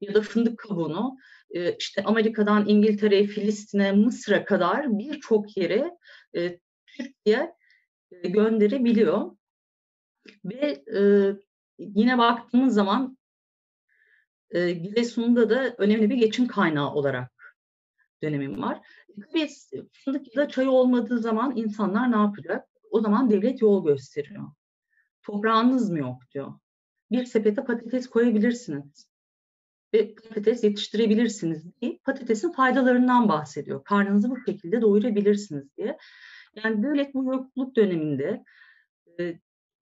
ya 0.00 0.14
da 0.14 0.22
fındık 0.22 0.58
kabuğunu 0.58 1.16
e, 1.54 1.76
işte 1.76 2.02
Amerika'dan 2.04 2.68
İngiltere'ye, 2.68 3.26
Filistin'e, 3.26 3.92
Mısır'a 3.92 4.44
kadar 4.44 4.98
birçok 4.98 5.56
yere 5.56 5.98
e, 6.36 6.58
Türkiye 6.86 7.54
e, 8.10 8.28
gönderebiliyor. 8.28 9.36
Ve 10.44 10.84
e, 10.96 11.00
yine 11.78 12.18
baktığımız 12.18 12.74
zaman 12.74 13.18
e, 14.50 14.70
Giresun'da 14.70 15.50
da 15.50 15.74
önemli 15.78 16.10
bir 16.10 16.16
geçim 16.16 16.46
kaynağı 16.46 16.94
olarak 16.94 17.56
dönemim 18.22 18.62
var. 18.62 18.80
Tabii 19.28 19.48
fındık 19.92 20.36
ya 20.36 20.42
da 20.42 20.48
çay 20.48 20.68
olmadığı 20.68 21.18
zaman 21.18 21.56
insanlar 21.56 22.12
ne 22.12 22.16
yapacak? 22.16 22.68
O 22.90 23.00
zaman 23.00 23.30
devlet 23.30 23.62
yol 23.62 23.84
gösteriyor. 23.84 24.44
Toprağınız 25.22 25.90
mı 25.90 25.98
yok 25.98 26.22
diyor. 26.34 26.52
Bir 27.10 27.24
sepete 27.24 27.64
patates 27.64 28.06
koyabilirsiniz 28.06 29.13
ve 29.94 30.14
patates 30.14 30.64
yetiştirebilirsiniz 30.64 31.80
diye 31.80 31.98
patatesin 32.04 32.52
faydalarından 32.52 33.28
bahsediyor. 33.28 33.84
Karnınızı 33.84 34.30
bu 34.30 34.36
şekilde 34.46 34.82
doyurabilirsiniz 34.82 35.76
diye. 35.76 35.98
Yani 36.64 36.82
devlet 36.82 37.14
bu 37.14 37.24
yokluk 37.24 37.76
döneminde 37.76 38.44
e, 39.20 39.34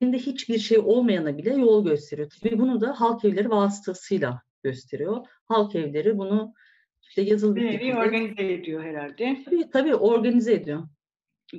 hiçbir 0.02 0.58
şey 0.58 0.78
olmayana 0.78 1.38
bile 1.38 1.54
yol 1.54 1.84
gösteriyor. 1.84 2.30
Tabii 2.42 2.58
bunu 2.58 2.80
da 2.80 3.00
halk 3.00 3.24
evleri 3.24 3.50
vasıtasıyla 3.50 4.42
gösteriyor. 4.62 5.26
Halk 5.48 5.74
evleri 5.74 6.18
bunu 6.18 6.54
işte 7.02 7.22
yazılı 7.22 7.56
bir 7.56 7.64
nevi 7.64 7.96
organize 7.96 8.52
ediyor 8.52 8.84
herhalde. 8.84 9.42
Tabii, 9.44 9.70
tabii 9.70 9.94
organize 9.94 10.52
ediyor. 10.52 10.82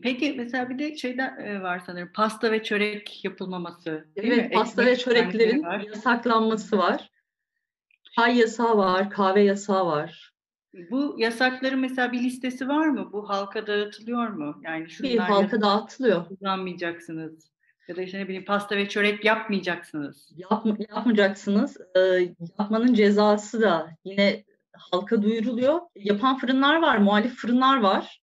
Peki 0.03 0.33
mesela 0.37 0.69
bir 0.69 0.79
de 0.79 0.97
şeyde 0.97 1.21
e, 1.21 1.61
var 1.61 1.81
sanırım 1.85 2.09
pasta 2.15 2.51
ve 2.51 2.63
çörek 2.63 3.25
yapılmaması. 3.25 4.07
Değil 4.15 4.31
evet 4.31 4.49
mi? 4.49 4.55
pasta 4.55 4.81
Ekmek 4.81 4.97
ve 4.97 5.01
çöreklerin 5.01 5.63
var. 5.63 5.79
yasaklanması 5.79 6.77
var. 6.77 7.12
Çay 8.15 8.37
yasağı 8.37 8.77
var, 8.77 9.09
kahve 9.09 9.41
yasağı 9.41 9.85
var. 9.85 10.33
Bu 10.91 11.15
yasakların 11.17 11.79
mesela 11.79 12.11
bir 12.11 12.23
listesi 12.23 12.67
var 12.67 12.87
mı? 12.87 13.09
Bu 13.13 13.29
halka 13.29 13.67
dağıtılıyor 13.67 14.27
mu? 14.27 14.61
Yani 14.63 14.87
bir 15.03 15.17
halka 15.17 15.61
dağıtılıyor. 15.61 16.25
Kullanmayacaksınız. 16.27 17.53
Ya 17.87 17.95
da 17.95 18.01
işte 18.01 18.19
ne 18.19 18.23
bileyim 18.23 18.45
pasta 18.45 18.77
ve 18.77 18.89
çörek 18.89 19.25
yapmayacaksınız. 19.25 20.31
Yap, 20.35 20.65
yapmayacaksınız. 20.89 21.77
Ee, 21.95 21.99
yapmanın 22.59 22.93
cezası 22.93 23.61
da 23.61 23.89
yine 24.05 24.43
halka 24.73 25.21
duyuruluyor. 25.21 25.79
Yapan 25.95 26.37
fırınlar 26.37 26.81
var, 26.81 26.97
muhalif 26.97 27.35
fırınlar 27.35 27.81
var. 27.81 28.21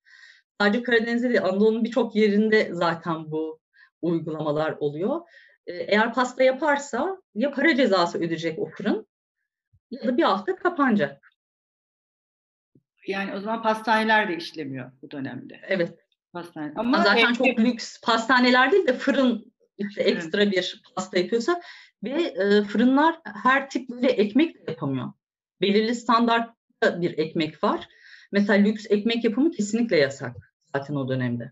Sadece 0.62 0.84
Karadeniz'de 0.84 1.30
değil, 1.30 1.44
Anadolu'nun 1.44 1.84
birçok 1.84 2.16
yerinde 2.16 2.70
zaten 2.72 3.32
bu 3.32 3.60
uygulamalar 4.02 4.76
oluyor. 4.80 5.22
Ee, 5.68 5.74
eğer 5.74 6.14
pasta 6.14 6.44
yaparsa 6.44 7.18
ya 7.36 7.52
para 7.52 7.76
cezası 7.76 8.18
ödeyecek 8.18 8.60
o 8.60 8.66
fırın 8.66 9.08
ya 9.92 10.08
da 10.08 10.18
bir 10.18 10.24
hafta 10.24 10.56
kapanacak. 10.56 11.32
Yani 13.08 13.34
o 13.34 13.40
zaman 13.40 13.64
pastaneler 13.64 14.30
de 14.30 14.38
işlemiyor 14.38 14.92
bu 15.02 15.12
dönemde. 15.12 15.60
Evet. 15.68 16.00
Pastane. 16.34 16.74
Ama 16.76 17.04
zaten 17.04 17.26
evde... 17.26 17.34
çok 17.34 17.60
lüks 17.60 18.02
pastaneler 18.02 18.72
değil 18.72 18.88
de 18.88 18.94
fırın 18.94 19.54
işte 19.78 20.04
ekstra 20.04 20.44
evet. 20.44 20.54
bir 20.54 20.84
pasta 20.96 21.20
yapıyorsa 21.20 21.62
ve 22.04 22.22
e, 22.22 22.64
fırınlar 22.64 23.20
her 23.44 23.70
tip 23.70 23.90
böyle 23.90 24.08
ekmek 24.08 24.56
de 24.56 24.72
yapamıyor. 24.72 25.14
Belirli 25.62 25.96
standartta 25.96 27.02
bir 27.02 27.18
ekmek 27.18 27.64
var. 27.64 27.88
Mesela 28.32 28.64
lüks 28.64 28.86
ekmek 28.90 29.24
yapımı 29.24 29.52
kesinlikle 29.52 29.98
yasak 29.98 30.36
zaten 30.76 30.96
o 30.96 31.10
dönemde. 31.10 31.52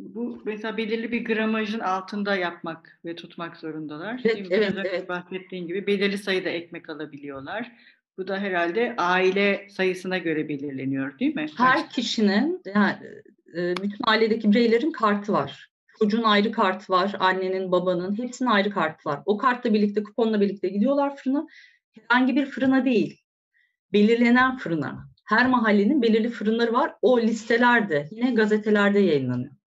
Bu 0.00 0.42
mesela 0.44 0.76
belirli 0.76 1.12
bir 1.12 1.24
gramajın 1.24 1.80
altında 1.80 2.36
yapmak 2.36 3.00
ve 3.04 3.16
tutmak 3.16 3.56
zorundalar. 3.56 4.20
Evet, 4.24 4.46
evet, 4.50 4.72
evet. 4.76 5.08
Bahsettiğin 5.08 5.66
gibi 5.66 5.86
belirli 5.86 6.18
sayıda 6.18 6.48
ekmek 6.48 6.90
alabiliyorlar. 6.90 7.72
Bu 8.18 8.28
da 8.28 8.38
herhalde 8.38 8.94
aile 8.98 9.68
sayısına 9.70 10.18
göre 10.18 10.48
belirleniyor 10.48 11.18
değil 11.18 11.34
mi? 11.34 11.46
Her 11.56 11.90
kişinin 11.90 12.62
yani 12.74 12.96
e, 13.56 13.76
bütün 13.76 14.04
ailedeki 14.06 14.50
bireylerin 14.50 14.92
kartı 14.92 15.32
var. 15.32 15.70
Çocuğun 15.98 16.22
ayrı 16.22 16.52
kartı 16.52 16.92
var, 16.92 17.16
annenin, 17.18 17.72
babanın 17.72 18.18
hepsinin 18.18 18.48
ayrı 18.48 18.70
kartı 18.70 19.08
var. 19.08 19.20
O 19.26 19.38
kartla 19.38 19.74
birlikte, 19.74 20.02
kuponla 20.02 20.40
birlikte 20.40 20.68
gidiyorlar 20.68 21.16
fırına. 21.16 21.46
Herhangi 21.92 22.36
bir 22.36 22.46
fırına 22.46 22.84
değil, 22.84 23.20
belirlenen 23.92 24.56
fırına. 24.56 25.10
Her 25.24 25.46
mahallenin 25.46 26.02
belirli 26.02 26.28
fırınları 26.28 26.72
var. 26.72 26.94
O 27.02 27.20
listelerde 27.20 28.08
yine 28.10 28.30
gazetelerde 28.30 28.98
yayınlanıyor. 28.98 29.59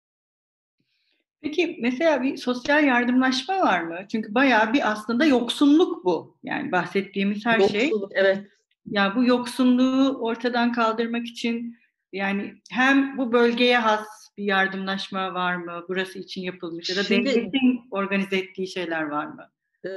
Peki 1.44 1.78
mesela 1.82 2.24
bir 2.24 2.38
sosyal 2.38 2.84
yardımlaşma 2.84 3.60
var 3.60 3.82
mı? 3.82 4.00
Çünkü 4.12 4.36
bayağı 4.36 4.74
bir 4.74 4.92
aslında 4.92 5.26
yoksunluk 5.26 6.06
bu. 6.06 6.38
Yani 6.44 6.72
bahsettiğimiz 6.72 7.46
her 7.46 7.60
yoksunluk, 7.60 7.82
şey. 7.82 7.90
Yoksulluk 7.90 8.12
evet. 8.16 8.48
Ya 8.86 9.14
bu 9.16 9.24
yoksunluğu 9.24 10.18
ortadan 10.22 10.72
kaldırmak 10.72 11.26
için 11.26 11.78
yani 12.14 12.54
hem 12.72 13.18
bu 13.18 13.32
bölgeye 13.32 13.78
has 13.78 14.08
bir 14.38 14.44
yardımlaşma 14.44 15.34
var 15.34 15.56
mı? 15.56 15.86
Burası 15.90 16.20
için 16.20 16.42
yapılmış 16.42 16.90
ya 16.90 16.96
da 16.96 17.04
Şimdi, 17.04 17.30
devletin 17.30 17.82
organize 17.92 18.38
ettiği 18.38 18.68
şeyler 18.68 19.04
var 19.04 19.26
mı? 19.26 19.50
E, 19.86 19.92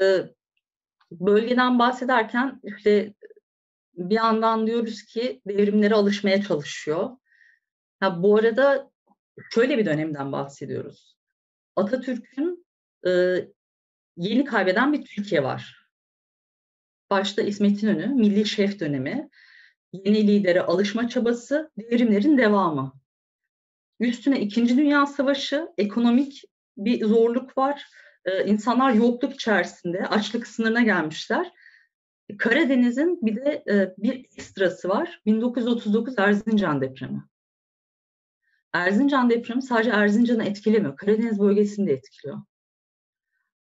bölgeden 1.11 1.79
bahsederken 1.79 2.61
işte 2.65 3.15
bir 3.95 4.15
yandan 4.15 4.67
diyoruz 4.67 5.03
ki 5.03 5.41
devrimlere 5.47 5.95
alışmaya 5.95 6.43
çalışıyor. 6.43 7.11
Ha, 8.01 8.23
bu 8.23 8.37
arada 8.37 8.91
şöyle 9.55 9.79
bir 9.79 9.87
dönemden 9.87 10.33
bahsediyoruz. 10.33 11.17
Atatürk'ün 11.77 12.67
e, 13.07 13.11
yeni 14.17 14.45
kaybeden 14.45 14.93
bir 14.93 15.05
Türkiye 15.05 15.43
var. 15.43 15.87
Başta 17.11 17.43
İsmet 17.43 17.83
İnönü, 17.83 18.07
Milli 18.07 18.47
Şef 18.47 18.81
dönemi, 18.81 19.29
yeni 19.93 20.27
lidere 20.27 20.61
alışma 20.61 21.09
çabası, 21.09 21.71
devrimlerin 21.79 22.39
devamı. 22.39 22.93
Üstüne 24.01 24.41
İkinci 24.41 24.77
Dünya 24.77 25.07
Savaşı, 25.07 25.69
ekonomik 25.79 26.43
bir 26.77 27.05
zorluk 27.07 27.59
var. 27.59 27.87
Ee, 28.25 28.45
insanlar 28.45 28.93
yokluk 28.93 29.35
içerisinde, 29.35 30.07
açlık 30.07 30.47
sınırına 30.47 30.83
gelmişler. 30.83 31.53
Karadeniz'in 32.39 33.19
bir 33.23 33.37
de 33.37 33.65
e, 33.69 33.95
bir 33.99 34.25
ekstrası 34.39 34.89
var. 34.89 35.21
1939 35.27 36.15
Erzincan 36.19 36.81
depremi. 36.81 37.23
Erzincan 38.77 39.31
depremi 39.31 39.63
sadece 39.63 39.91
Erzincan'ı 39.91 40.45
etkilemiyor. 40.45 40.97
Karadeniz 40.97 41.41
bölgesini 41.41 41.87
de 41.87 41.93
etkiliyor. 41.93 42.39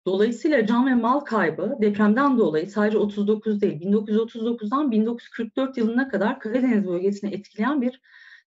Dolayısıyla 0.06 0.66
can 0.66 0.86
ve 0.86 0.94
mal 0.94 1.20
kaybı 1.20 1.76
depremden 1.80 2.38
dolayı 2.38 2.70
sadece 2.70 2.98
39 2.98 3.60
değil, 3.60 3.80
1939'dan 3.80 4.90
1944 4.90 5.76
yılına 5.76 6.08
kadar 6.08 6.40
Karadeniz 6.40 6.86
bölgesini 6.86 7.34
etkileyen 7.34 7.82
bir 7.82 8.00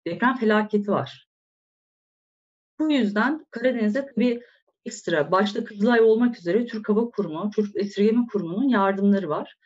deprem 0.08 0.36
felaketi 0.36 0.92
var. 0.92 1.28
Bu 2.80 2.92
yüzden 2.92 3.46
Karadeniz'de 3.52 4.06
tabii 4.06 4.42
ekstra, 4.86 5.32
başta 5.32 5.64
Kızılay 5.64 6.02
olmak 6.02 6.38
üzere 6.38 6.66
Türk 6.66 6.90
Hava 6.90 7.10
Kurumu, 7.10 7.52
Çocuk 7.56 7.76
Esirgeme 7.76 8.26
Kurumu'nun 8.32 8.70
yardımları 8.70 9.30
var. 9.30 9.58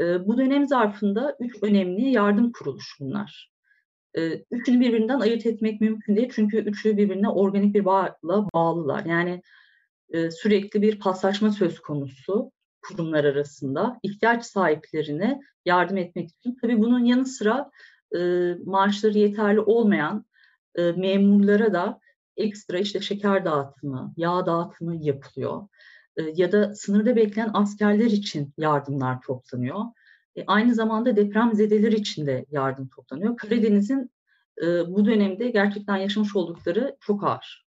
E, 0.00 0.26
bu 0.26 0.38
dönem 0.38 0.66
zarfında 0.66 1.36
üç 1.40 1.62
önemli 1.62 2.10
yardım 2.10 2.52
kuruluş 2.52 2.96
bunlar. 3.00 3.53
E, 4.18 4.44
üçünü 4.50 4.80
birbirinden 4.80 5.20
ayırt 5.20 5.46
etmek 5.46 5.80
mümkün 5.80 6.16
değil 6.16 6.32
çünkü 6.34 6.58
üçü 6.58 6.96
birbirine 6.96 7.28
organik 7.28 7.74
bir 7.74 7.84
bağla 7.84 8.48
bağlılar. 8.54 9.04
Yani 9.04 9.42
e, 10.10 10.30
sürekli 10.30 10.82
bir 10.82 10.98
paslaşma 10.98 11.52
söz 11.52 11.80
konusu 11.80 12.52
kurumlar 12.82 13.24
arasında 13.24 13.98
ihtiyaç 14.02 14.44
sahiplerine 14.44 15.40
yardım 15.64 15.96
etmek 15.96 16.30
için. 16.30 16.56
Tabii 16.62 16.78
bunun 16.80 17.04
yanı 17.04 17.26
sıra 17.26 17.70
e, 18.16 18.18
maaşları 18.64 19.18
yeterli 19.18 19.60
olmayan 19.60 20.24
memurlara 20.96 21.72
da 21.72 22.00
ekstra 22.36 22.78
işte 22.78 23.00
şeker 23.00 23.44
dağıtımı, 23.44 24.14
yağ 24.16 24.46
dağıtımı 24.46 24.96
yapılıyor. 24.96 25.68
Ya 26.34 26.52
da 26.52 26.74
sınırda 26.74 27.16
bekleyen 27.16 27.50
askerler 27.54 28.10
için 28.10 28.52
yardımlar 28.58 29.20
toplanıyor. 29.20 29.80
E, 30.36 30.44
aynı 30.46 30.74
zamanda 30.74 31.16
depremzedeler 31.16 31.92
için 31.92 32.26
de 32.26 32.46
yardım 32.50 32.88
toplanıyor. 32.88 33.36
Karadeniz'in 33.36 34.10
e, 34.62 34.66
bu 34.66 35.04
dönemde 35.04 35.50
gerçekten 35.50 35.96
yaşamış 35.96 36.36
oldukları 36.36 36.96
çok 37.00 37.24
ağır. 37.24 37.64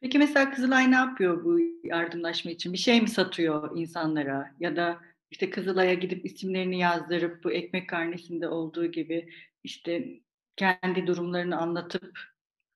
Peki 0.00 0.18
mesela 0.18 0.50
Kızılay 0.50 0.90
ne 0.90 0.94
yapıyor 0.94 1.44
bu 1.44 1.60
yardımlaşma 1.84 2.50
için? 2.50 2.72
Bir 2.72 2.78
şey 2.78 3.00
mi 3.00 3.08
satıyor 3.08 3.76
insanlara 3.76 4.54
ya 4.60 4.76
da 4.76 5.00
işte 5.30 5.50
Kızılay'a 5.50 5.94
gidip 5.94 6.26
isimlerini 6.26 6.78
yazdırıp 6.78 7.44
bu 7.44 7.52
ekmek 7.52 7.88
karnesinde 7.88 8.48
olduğu 8.48 8.86
gibi 8.86 9.28
işte 9.62 10.20
kendi 10.56 11.06
durumlarını 11.06 11.56
anlatıp 11.56 12.18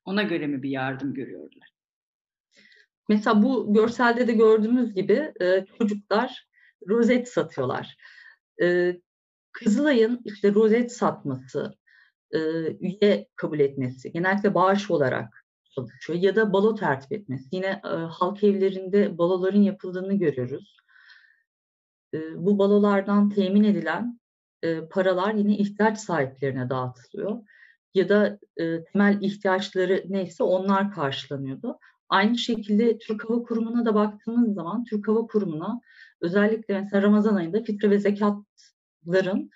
ona 0.05 0.23
göre 0.23 0.47
mi 0.47 0.63
bir 0.63 0.71
yardım 0.71 1.15
görüyorlar? 1.15 1.73
Mesela 3.09 3.43
bu 3.43 3.75
görselde 3.75 4.29
de 4.29 4.33
gördüğümüz 4.33 4.95
gibi 4.95 5.33
e, 5.41 5.67
çocuklar 5.79 6.49
rozet 6.89 7.29
satıyorlar. 7.29 7.97
E, 8.63 8.97
Kızılay'ın 9.53 10.21
işte 10.25 10.55
rozet 10.55 10.93
satması, 10.93 11.75
e, 12.31 12.39
üye 12.81 13.29
kabul 13.37 13.61
etmesi, 13.61 14.13
genellikle 14.13 14.55
bağış 14.55 14.91
olarak 14.91 15.45
çalışıyor 15.75 16.19
ya 16.19 16.37
da 16.37 16.53
balo 16.53 16.75
tertip 16.75 17.13
etmesi. 17.13 17.57
Yine 17.57 17.81
e, 17.85 17.89
halk 17.89 18.45
evlerinde 18.45 19.19
baloların 19.19 19.63
yapıldığını 19.63 20.15
görüyoruz. 20.15 20.77
E, 22.15 22.19
bu 22.37 22.59
balolardan 22.59 23.31
temin 23.31 23.65
edilen 23.65 24.21
e, 24.63 24.89
paralar 24.89 25.35
yine 25.35 25.59
ihtiyaç 25.59 25.99
sahiplerine 25.99 26.71
dağıtılıyor. 26.71 27.39
Ya 27.95 28.09
da 28.09 28.39
e, 28.57 28.85
temel 28.85 29.19
ihtiyaçları 29.23 30.05
neyse 30.09 30.43
onlar 30.43 30.93
karşılanıyordu. 30.93 31.79
Aynı 32.09 32.39
şekilde 32.39 32.99
Türk 32.99 33.31
Hava 33.31 33.43
Kurumu'na 33.43 33.85
da 33.85 33.95
baktığımız 33.95 34.55
zaman 34.55 34.85
Türk 34.85 35.09
Hava 35.09 35.27
Kurumu'na 35.27 35.81
özellikle 36.21 36.81
mesela 36.81 37.03
Ramazan 37.03 37.35
ayında 37.35 37.63
fitre 37.63 37.91
ve 37.91 38.01
zekatların 39.09 39.51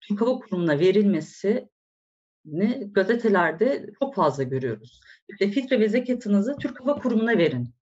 Türk 0.00 0.20
Hava 0.20 0.38
Kurumu'na 0.38 0.78
verilmesi 0.78 1.68
ne 2.44 2.66
gazetelerde 2.92 3.86
çok 3.98 4.14
fazla 4.14 4.42
görüyoruz. 4.42 5.00
İşte 5.28 5.50
fitre 5.50 5.80
ve 5.80 5.88
zekatınızı 5.88 6.56
Türk 6.56 6.80
Hava 6.80 6.98
Kurumu'na 6.98 7.38
verin. 7.38 7.74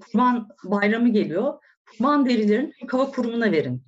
Kurban 0.00 0.48
bayramı 0.64 1.08
geliyor. 1.08 1.54
Kurban 1.90 2.26
derilerini 2.26 2.72
Türk 2.80 2.92
Hava 2.92 3.10
Kurumu'na 3.10 3.52
verin. 3.52 3.82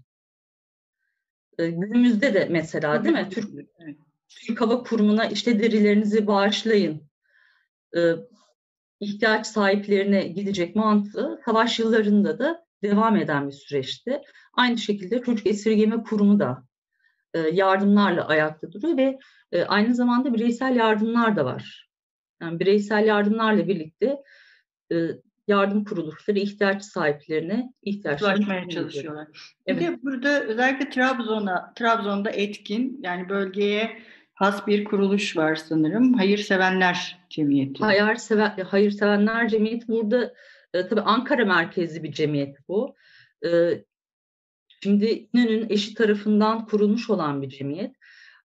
Ee, 1.58 1.70
günümüzde 1.70 2.34
de 2.34 2.48
mesela 2.50 3.04
değil 3.04 3.14
mi? 3.14 3.28
Türk, 3.30 3.50
Türk 4.28 4.60
Hava 4.60 4.82
Kurumu'na 4.82 5.26
işte 5.26 5.60
derilerinizi 5.60 6.26
bağışlayın. 6.26 7.02
Ee, 7.96 8.12
ihtiyaç 9.00 9.46
sahiplerine 9.46 10.22
gidecek 10.22 10.76
mantığı 10.76 11.40
savaş 11.44 11.78
yıllarında 11.78 12.38
da 12.38 12.66
devam 12.82 13.16
eden 13.16 13.46
bir 13.46 13.52
süreçti. 13.52 14.20
Aynı 14.54 14.78
şekilde 14.78 15.22
Çocuk 15.22 15.46
Esirgeme 15.46 16.02
Kurumu 16.02 16.38
da 16.38 16.64
e, 17.34 17.38
yardımlarla 17.38 18.26
ayakta 18.26 18.72
duruyor 18.72 18.96
ve 18.96 19.18
e, 19.52 19.64
aynı 19.64 19.94
zamanda 19.94 20.34
bireysel 20.34 20.76
yardımlar 20.76 21.36
da 21.36 21.44
var. 21.44 21.88
Yani 22.42 22.60
bireysel 22.60 23.06
yardımlarla 23.06 23.68
birlikte 23.68 24.22
e, 24.92 24.96
yardım 25.48 25.84
kuruluşları 25.84 26.38
ihtiyaç 26.38 26.84
sahiplerine 26.84 27.72
ihtiyaçlarını 27.82 28.68
çalışıyorlar. 28.68 29.28
Evet. 29.66 29.80
Bir 29.80 29.86
de 29.86 30.02
burada 30.02 30.44
özellikle 30.44 30.90
Trabzon'a, 30.90 31.72
Trabzon'da 31.74 32.30
etkin 32.30 33.00
yani 33.02 33.28
bölgeye 33.28 34.02
has 34.34 34.66
bir 34.66 34.84
kuruluş 34.84 35.36
var 35.36 35.54
sanırım. 35.54 36.14
Hayırsevenler 36.14 37.18
Cemiyeti. 37.30 37.84
Hayırseven, 37.84 38.56
Hayırsevenler 38.66 39.48
Cemiyeti 39.48 39.88
burada 39.88 40.34
e, 40.74 40.88
tabii 40.88 41.00
Ankara 41.00 41.44
merkezli 41.44 42.02
bir 42.02 42.12
cemiyet 42.12 42.56
bu. 42.68 42.94
E, 43.44 43.84
şimdi 44.82 45.28
İnönü'nün 45.32 45.70
eşi 45.70 45.94
tarafından 45.94 46.66
kurulmuş 46.66 47.10
olan 47.10 47.42
bir 47.42 47.48
cemiyet. 47.48 47.94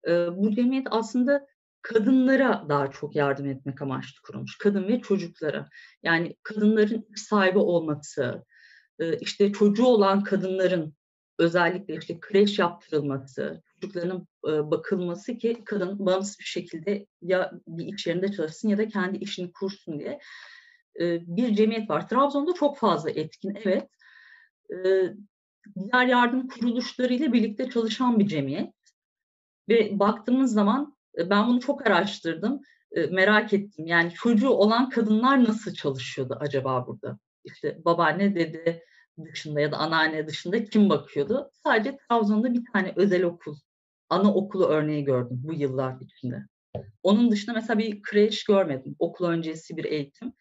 E, 0.08 0.36
bu 0.36 0.54
cemiyet 0.54 0.86
aslında 0.90 1.46
kadınlara 1.82 2.66
daha 2.68 2.90
çok 2.90 3.16
yardım 3.16 3.46
etmek 3.46 3.82
amaçlı 3.82 4.22
kurulmuş. 4.22 4.58
Kadın 4.58 4.88
ve 4.88 5.00
çocuklara. 5.00 5.68
Yani 6.02 6.36
kadınların 6.42 7.06
sahibi 7.16 7.58
olması, 7.58 8.44
e, 8.98 9.18
işte 9.18 9.52
çocuğu 9.52 9.86
olan 9.86 10.22
kadınların 10.22 10.94
özellikle 11.38 11.96
işte 11.96 12.20
kreş 12.20 12.58
yaptırılması, 12.58 13.62
çocuklarının 13.80 14.28
e, 14.48 14.70
bakılması 14.70 15.38
ki 15.38 15.62
kadın 15.64 16.06
bağımsız 16.06 16.38
bir 16.38 16.44
şekilde 16.44 17.06
ya 17.22 17.52
bir 17.66 17.94
iş 17.94 18.06
yerinde 18.06 18.32
çalışsın 18.32 18.68
ya 18.68 18.78
da 18.78 18.88
kendi 18.88 19.18
işini 19.18 19.52
kursun 19.52 19.98
diye 19.98 20.18
e, 21.00 21.36
bir 21.36 21.54
cemiyet 21.54 21.90
var. 21.90 22.08
Trabzon'da 22.08 22.52
çok 22.52 22.78
fazla 22.78 23.10
etkin, 23.10 23.58
evet. 23.64 23.88
E, 24.70 24.76
diğer 25.78 26.06
yardım 26.06 26.48
kuruluşları 26.48 27.14
ile 27.14 27.32
birlikte 27.32 27.70
çalışan 27.70 28.18
bir 28.18 28.26
cemiyet. 28.26 28.72
Ve 29.68 29.98
baktığımız 29.98 30.52
zaman 30.52 30.96
ben 31.18 31.48
bunu 31.48 31.60
çok 31.60 31.86
araştırdım, 31.86 32.60
merak 33.10 33.52
ettim. 33.52 33.86
Yani 33.86 34.12
çocuğu 34.14 34.50
olan 34.50 34.90
kadınlar 34.90 35.44
nasıl 35.44 35.74
çalışıyordu 35.74 36.36
acaba 36.40 36.86
burada? 36.86 37.18
İşte 37.44 37.84
babaanne, 37.84 38.34
dede, 38.34 38.84
dışında 39.24 39.60
ya 39.60 39.72
da 39.72 39.76
anneanne 39.76 40.26
dışında 40.26 40.64
kim 40.64 40.88
bakıyordu? 40.88 41.50
Sadece 41.52 41.96
Trabzon'da 41.96 42.54
bir 42.54 42.64
tane 42.72 42.92
özel 42.96 43.24
okul, 43.24 43.56
ana 44.08 44.34
okulu 44.34 44.66
örneği 44.66 45.04
gördüm 45.04 45.40
bu 45.44 45.54
yıllar 45.54 45.96
içinde. 46.00 46.42
Onun 47.02 47.30
dışında 47.30 47.54
mesela 47.54 47.78
bir 47.78 48.02
kreş 48.02 48.44
görmedim. 48.44 48.96
Okul 48.98 49.26
öncesi 49.26 49.76
bir 49.76 49.84
eğitim. 49.84 50.32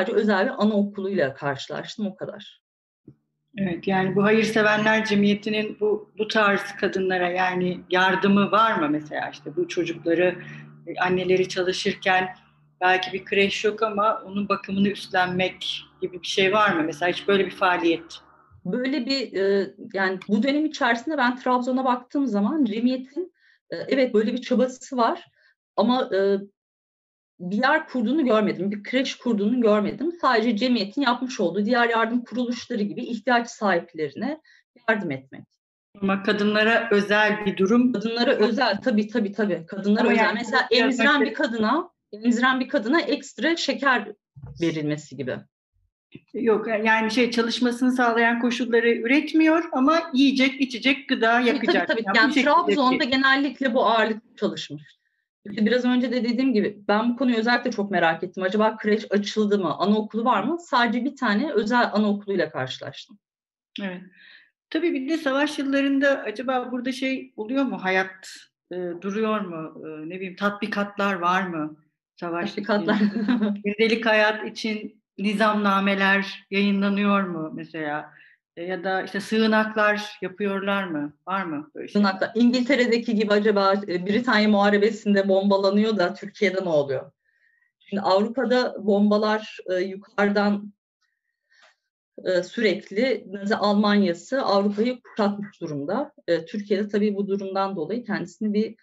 Sadece 0.00 0.16
özel 0.16 0.46
bir 0.46 0.62
anaokuluyla 0.62 1.34
karşılaştım 1.34 2.06
o 2.06 2.16
kadar. 2.16 2.60
Evet 3.58 3.88
yani 3.88 4.16
bu 4.16 4.22
hayırsevenler 4.22 5.04
cemiyetinin 5.04 5.76
bu 5.80 6.10
bu 6.18 6.28
tarz 6.28 6.60
kadınlara 6.80 7.28
yani 7.30 7.80
yardımı 7.90 8.50
var 8.50 8.78
mı 8.78 8.88
mesela 8.90 9.30
işte 9.32 9.56
bu 9.56 9.68
çocukları 9.68 10.38
anneleri 11.00 11.48
çalışırken 11.48 12.28
belki 12.80 13.12
bir 13.12 13.24
kreş 13.24 13.64
yok 13.64 13.82
ama 13.82 14.22
onun 14.26 14.48
bakımını 14.48 14.88
üstlenmek 14.88 15.84
gibi 16.00 16.22
bir 16.22 16.26
şey 16.26 16.52
var 16.52 16.72
mı? 16.72 16.82
Mesela 16.82 17.12
hiç 17.12 17.28
böyle 17.28 17.46
bir 17.46 17.50
faaliyet. 17.50 18.20
Böyle 18.64 19.06
bir 19.06 19.32
e, 19.32 19.74
yani 19.92 20.18
bu 20.28 20.42
dönem 20.42 20.64
içerisinde 20.64 21.18
ben 21.18 21.36
Trabzon'a 21.36 21.84
baktığım 21.84 22.26
zaman 22.26 22.64
cemiyetin 22.64 23.32
e, 23.70 23.76
evet 23.76 24.14
böyle 24.14 24.32
bir 24.32 24.40
çabası 24.40 24.96
var 24.96 25.30
ama 25.76 26.10
e, 26.14 26.38
bir 27.40 27.62
yer 27.62 27.88
kurduğunu 27.88 28.24
görmedim, 28.24 28.70
bir 28.70 28.82
kreş 28.82 29.14
kurduğunu 29.14 29.60
görmedim. 29.60 30.12
Sadece 30.20 30.56
cemiyetin 30.56 31.02
yapmış 31.02 31.40
olduğu 31.40 31.64
diğer 31.64 31.88
yardım 31.88 32.24
kuruluşları 32.24 32.82
gibi 32.82 33.04
ihtiyaç 33.04 33.50
sahiplerine 33.50 34.40
yardım 34.88 35.10
etmek. 35.10 35.42
Ama 36.02 36.22
kadınlara 36.22 36.88
özel 36.90 37.46
bir 37.46 37.56
durum. 37.56 37.92
Kadınlara 37.92 38.32
özel 38.32 38.80
tabii 38.84 39.08
tabii 39.08 39.32
tabii. 39.32 39.66
Kadınlara 39.66 40.02
Ama 40.02 40.12
özel. 40.12 40.24
Yani, 40.24 40.38
Mesela 40.38 40.68
emziren 40.70 41.20
bir 41.20 41.34
kadına 41.34 41.90
emziren 42.12 42.60
bir 42.60 42.68
kadına 42.68 43.00
ekstra 43.00 43.56
şeker 43.56 44.08
verilmesi 44.60 45.16
gibi. 45.16 45.36
Yok 46.32 46.66
yani 46.84 47.10
şey 47.10 47.30
çalışmasını 47.30 47.92
sağlayan 47.92 48.40
koşulları 48.40 48.90
üretmiyor 48.90 49.64
ama 49.72 50.10
yiyecek, 50.14 50.60
içecek, 50.60 51.08
gıda 51.08 51.40
yakacak. 51.40 51.88
Tabii 51.88 52.04
tabii. 52.04 52.18
Yani, 52.18 52.38
yani 52.38 52.44
Trabzon'da 52.44 53.04
genellikle 53.04 53.74
bu 53.74 53.86
ağırlık 53.86 54.38
çalışmış. 54.38 54.82
Biraz 55.50 55.84
önce 55.84 56.12
de 56.12 56.24
dediğim 56.24 56.52
gibi 56.52 56.78
ben 56.88 57.10
bu 57.10 57.16
konuyu 57.16 57.36
özellikle 57.36 57.70
çok 57.70 57.90
merak 57.90 58.22
ettim. 58.22 58.42
Acaba 58.42 58.76
kreş 58.76 59.06
açıldı 59.10 59.58
mı? 59.58 59.74
Anaokulu 59.74 60.24
var 60.24 60.42
mı? 60.42 60.58
Sadece 60.60 61.04
bir 61.04 61.16
tane 61.16 61.52
özel 61.52 61.90
anaokuluyla 61.92 62.50
karşılaştım. 62.50 63.18
Evet. 63.82 64.02
Tabii 64.70 64.94
bir 64.94 65.08
de 65.08 65.16
savaş 65.16 65.58
yıllarında 65.58 66.22
acaba 66.22 66.72
burada 66.72 66.92
şey 66.92 67.32
oluyor 67.36 67.64
mu? 67.64 67.84
Hayat 67.84 68.36
e, 68.72 68.76
duruyor 69.00 69.40
mu? 69.40 69.86
E, 69.86 70.08
ne 70.08 70.14
bileyim 70.14 70.36
tatbikatlar 70.36 71.14
var 71.14 71.42
mı? 71.42 71.76
Savaş 72.16 72.50
tatbikatlar. 72.50 72.98
Gündelik 73.64 74.06
hayat 74.06 74.46
için 74.46 75.02
nizamnameler 75.18 76.46
yayınlanıyor 76.50 77.22
mu 77.22 77.52
mesela? 77.54 78.12
E, 78.56 78.62
ya 78.64 78.84
da 78.84 79.02
işte 79.02 79.20
sığınaklar 79.20 80.18
yapıyorlar 80.22 80.84
mı? 80.84 81.16
Var 81.26 81.44
mı 81.44 81.70
böyle 81.74 81.88
şey? 81.88 82.02
İngiltere'deki 82.34 83.14
gibi 83.14 83.32
acaba 83.32 83.74
e, 83.88 84.06
Britanya 84.06 84.48
Muharebesi'nde 84.48 85.28
bombalanıyor 85.28 85.96
da 85.96 86.14
Türkiye'de 86.14 86.64
ne 86.64 86.68
oluyor? 86.68 87.12
Şimdi 87.78 88.00
Avrupa'da 88.00 88.86
bombalar 88.86 89.58
e, 89.70 89.74
yukarıdan 89.74 90.72
sürekli 92.44 93.24
Nazi 93.26 93.56
Almanyası 93.56 94.42
Avrupa'yı 94.42 95.00
kuşatmış 95.02 95.60
durumda. 95.60 96.12
Türkiye'de 96.48 96.88
tabii 96.88 97.14
bu 97.14 97.26
durumdan 97.28 97.76
dolayı 97.76 98.04
kendisini 98.04 98.54
bir 98.54 98.76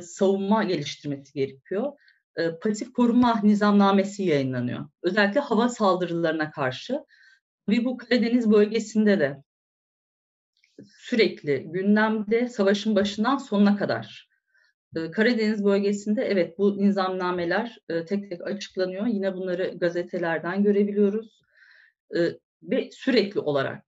savunma 0.00 0.64
geliştirmesi 0.64 1.32
gerekiyor. 1.32 1.92
E, 2.36 2.58
pasif 2.58 2.92
koruma 2.92 3.40
nizamnamesi 3.42 4.22
yayınlanıyor. 4.22 4.88
Özellikle 5.02 5.40
hava 5.40 5.68
saldırılarına 5.68 6.50
karşı. 6.50 7.04
Ve 7.68 7.84
bu 7.84 7.96
Karadeniz 7.96 8.50
bölgesinde 8.50 9.20
de 9.20 9.42
sürekli 10.86 11.62
gündemde 11.72 12.48
savaşın 12.48 12.94
başından 12.96 13.36
sonuna 13.36 13.76
kadar. 13.76 14.30
E, 14.96 15.10
Karadeniz 15.10 15.64
bölgesinde 15.64 16.22
evet 16.22 16.58
bu 16.58 16.78
nizamnameler 16.78 17.78
e, 17.88 18.04
tek 18.04 18.30
tek 18.30 18.46
açıklanıyor. 18.46 19.06
Yine 19.06 19.34
bunları 19.34 19.78
gazetelerden 19.78 20.62
görebiliyoruz. 20.62 21.40
E, 22.16 22.18
ve 22.62 22.90
sürekli 22.92 23.40
olarak. 23.40 23.84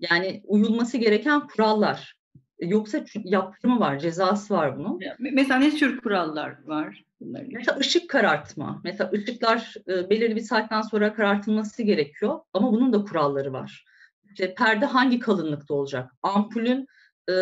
Yani 0.00 0.42
uyulması 0.44 0.98
gereken 0.98 1.46
kurallar. 1.46 2.15
Yoksa 2.60 3.04
yaptırımı 3.24 3.80
var, 3.80 3.98
cezası 3.98 4.54
var 4.54 4.78
bunun. 4.78 5.00
Mesela 5.18 5.60
ne 5.60 5.70
tür 5.70 6.00
kurallar 6.00 6.64
var? 6.64 7.04
Bunların 7.20 7.48
mesela 7.52 7.78
ışık 7.78 8.10
karartma. 8.10 8.80
Mesela 8.84 9.10
ışıklar 9.12 9.74
e, 9.88 10.10
belirli 10.10 10.36
bir 10.36 10.40
saatten 10.40 10.82
sonra 10.82 11.14
karartılması 11.14 11.82
gerekiyor 11.82 12.40
ama 12.52 12.72
bunun 12.72 12.92
da 12.92 13.04
kuralları 13.04 13.52
var. 13.52 13.84
İşte 14.30 14.54
perde 14.54 14.86
hangi 14.86 15.18
kalınlıkta 15.18 15.74
olacak? 15.74 16.10
Ampulün 16.22 16.86
e, 17.30 17.34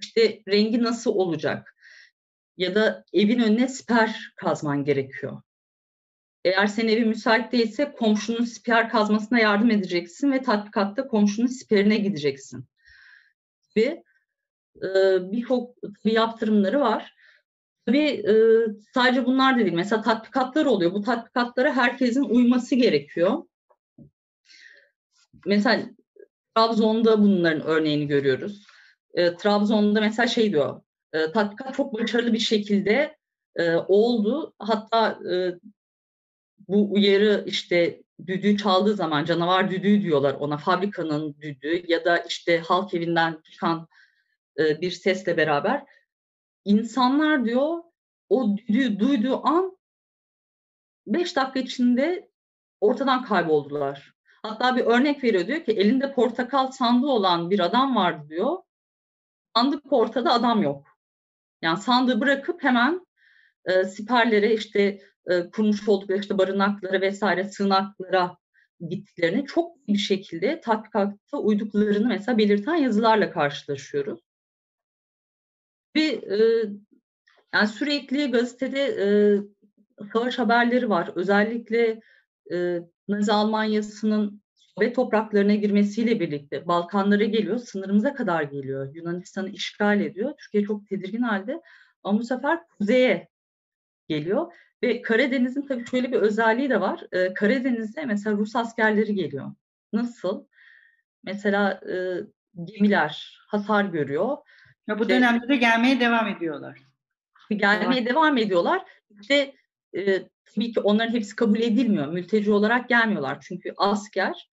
işte 0.00 0.42
rengi 0.48 0.82
nasıl 0.82 1.10
olacak? 1.10 1.74
Ya 2.56 2.74
da 2.74 3.04
evin 3.12 3.40
önüne 3.40 3.68
siper 3.68 4.32
kazman 4.36 4.84
gerekiyor. 4.84 5.42
Eğer 6.44 6.66
senin 6.66 6.88
evin 6.88 7.08
müsait 7.08 7.52
değilse 7.52 7.92
komşunun 7.92 8.44
siper 8.44 8.88
kazmasına 8.88 9.38
yardım 9.38 9.70
edeceksin 9.70 10.32
ve 10.32 10.42
tatbikatta 10.42 11.06
komşunun 11.06 11.46
siperine 11.46 11.96
gideceksin. 11.96 12.64
Ve 13.76 13.82
e, 13.82 14.02
birçok 15.32 15.82
bir 16.04 16.12
yaptırımları 16.12 16.80
var. 16.80 17.14
Tabii 17.86 18.24
sadece 18.94 19.26
bunlar 19.26 19.54
da 19.54 19.58
değil. 19.58 19.72
Mesela 19.72 20.02
tatbikatlar 20.02 20.66
oluyor. 20.66 20.92
Bu 20.92 21.02
tatbikatlara 21.02 21.76
herkesin 21.76 22.24
uyması 22.24 22.74
gerekiyor. 22.74 23.42
Mesela 25.46 25.82
Trabzon'da 26.56 27.22
bunların 27.22 27.66
örneğini 27.66 28.06
görüyoruz. 28.06 28.66
Trabzon'da 29.38 30.00
mesela 30.00 30.26
şey 30.26 30.52
diyor, 30.52 30.80
tatbikat 31.12 31.74
çok 31.74 31.94
başarılı 31.94 32.32
bir 32.32 32.38
şekilde 32.38 33.16
oldu. 33.88 34.54
Hatta 34.58 35.18
bu 36.68 36.92
uyarı 36.92 37.44
işte 37.46 38.02
düdüğü 38.26 38.56
çaldığı 38.56 38.94
zaman 38.94 39.24
canavar 39.24 39.70
düdüğü 39.70 40.02
diyorlar 40.02 40.34
ona 40.34 40.56
fabrikanın 40.56 41.36
düdüğü 41.40 41.92
ya 41.92 42.04
da 42.04 42.18
işte 42.18 42.58
halk 42.58 42.94
evinden 42.94 43.38
çıkan 43.50 43.88
e, 44.58 44.80
bir 44.80 44.90
sesle 44.90 45.36
beraber 45.36 45.84
insanlar 46.64 47.44
diyor 47.44 47.78
o 48.28 48.56
düdüğü 48.56 48.98
duyduğu 48.98 49.46
an 49.46 49.78
beş 51.06 51.36
dakika 51.36 51.60
içinde 51.60 52.30
ortadan 52.80 53.24
kayboldular. 53.24 54.14
Hatta 54.42 54.76
bir 54.76 54.84
örnek 54.84 55.24
veriyor 55.24 55.46
diyor 55.46 55.64
ki 55.64 55.72
elinde 55.72 56.12
portakal 56.12 56.70
sandığı 56.70 57.06
olan 57.06 57.50
bir 57.50 57.60
adam 57.60 57.96
vardı 57.96 58.28
diyor. 58.28 58.56
Sandık 59.56 59.92
ortada 59.92 60.32
adam 60.32 60.62
yok. 60.62 60.86
Yani 61.62 61.78
sandığı 61.78 62.20
bırakıp 62.20 62.62
hemen 62.62 63.06
e, 63.64 63.84
siperlere 63.84 64.54
işte 64.54 65.00
e, 65.26 65.50
kurmuş 65.50 65.88
oldukları 65.88 66.18
işte 66.18 66.38
barınaklara 66.38 67.00
vesaire 67.00 67.44
sığınaklara 67.44 68.36
gittiklerini 68.88 69.46
çok 69.46 69.88
bir 69.88 69.98
şekilde 69.98 70.60
tatbikatta 70.60 71.38
uyduklarını 71.38 72.08
mesela 72.08 72.38
belirten 72.38 72.74
yazılarla 72.74 73.30
karşılaşıyoruz. 73.30 74.20
Ve 75.96 76.02
e, 76.02 76.38
yani 77.54 77.68
sürekli 77.68 78.30
gazetede 78.30 78.80
e, 78.80 79.06
savaş 80.12 80.38
haberleri 80.38 80.90
var. 80.90 81.10
Özellikle 81.14 82.00
e, 82.52 82.78
Nazi 83.08 83.32
Almanyası'nın 83.32 84.42
Sovyet 84.74 84.96
topraklarına 84.96 85.54
girmesiyle 85.54 86.20
birlikte 86.20 86.66
Balkanlara 86.66 87.24
geliyor, 87.24 87.58
sınırımıza 87.58 88.14
kadar 88.14 88.42
geliyor. 88.42 88.94
Yunanistan'ı 88.94 89.50
işgal 89.50 90.00
ediyor. 90.00 90.32
Türkiye 90.38 90.64
çok 90.64 90.86
tedirgin 90.86 91.22
halde. 91.22 91.60
Ama 92.02 92.18
bu 92.18 92.24
sefer 92.24 92.66
kuzeye 92.66 93.28
geliyor. 94.08 94.52
Ve 94.82 95.02
Karadeniz'in 95.02 95.66
tabii 95.66 95.86
şöyle 95.86 96.12
bir 96.12 96.16
özelliği 96.16 96.70
de 96.70 96.80
var. 96.80 97.06
Ee, 97.12 97.34
Karadeniz'de 97.34 98.04
mesela 98.04 98.36
Rus 98.36 98.56
askerleri 98.56 99.14
geliyor. 99.14 99.52
Nasıl? 99.92 100.46
Mesela 101.24 101.80
e, 101.90 101.94
gemiler 102.64 103.38
hasar 103.48 103.84
görüyor. 103.84 104.36
Ya 104.86 104.98
bu 104.98 105.08
dönemde 105.08 105.48
de 105.48 105.56
gelmeye 105.56 106.00
devam 106.00 106.28
ediyorlar. 106.28 106.78
Gelmeye 107.50 108.06
devam 108.06 108.38
ediyorlar. 108.38 108.82
İşte 109.20 109.54
e, 109.96 110.22
tabii 110.44 110.72
ki 110.72 110.80
onların 110.80 111.14
hepsi 111.14 111.36
kabul 111.36 111.60
edilmiyor. 111.60 112.06
Mülteci 112.06 112.52
olarak 112.52 112.88
gelmiyorlar. 112.88 113.38
Çünkü 113.40 113.72
asker 113.76 114.50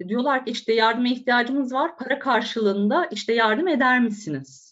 e, 0.00 0.08
diyorlar 0.08 0.44
ki 0.44 0.50
işte 0.50 0.72
yardıma 0.72 1.08
ihtiyacımız 1.08 1.72
var. 1.72 1.96
Para 1.96 2.18
karşılığında 2.18 3.08
işte 3.12 3.34
yardım 3.34 3.68
eder 3.68 4.00
misiniz? 4.00 4.68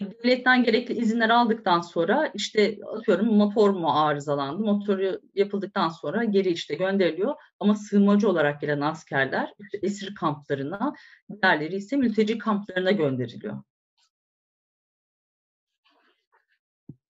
devletten 0.00 0.64
gerekli 0.64 0.94
izinler 0.94 1.30
aldıktan 1.30 1.80
sonra 1.80 2.30
işte 2.34 2.78
atıyorum 2.96 3.26
motor 3.26 3.70
mu 3.70 3.90
arızalandı. 3.90 4.62
Motoru 4.62 5.20
yapıldıktan 5.34 5.88
sonra 5.88 6.24
geri 6.24 6.48
işte 6.48 6.74
gönderiliyor. 6.74 7.34
Ama 7.60 7.74
sığınmacı 7.74 8.28
olarak 8.28 8.60
gelen 8.60 8.80
askerler 8.80 9.54
işte 9.60 9.78
esir 9.82 10.14
kamplarına, 10.14 10.94
diğerleri 11.30 11.76
ise 11.76 11.96
mülteci 11.96 12.38
kamplarına 12.38 12.90
gönderiliyor. 12.90 13.62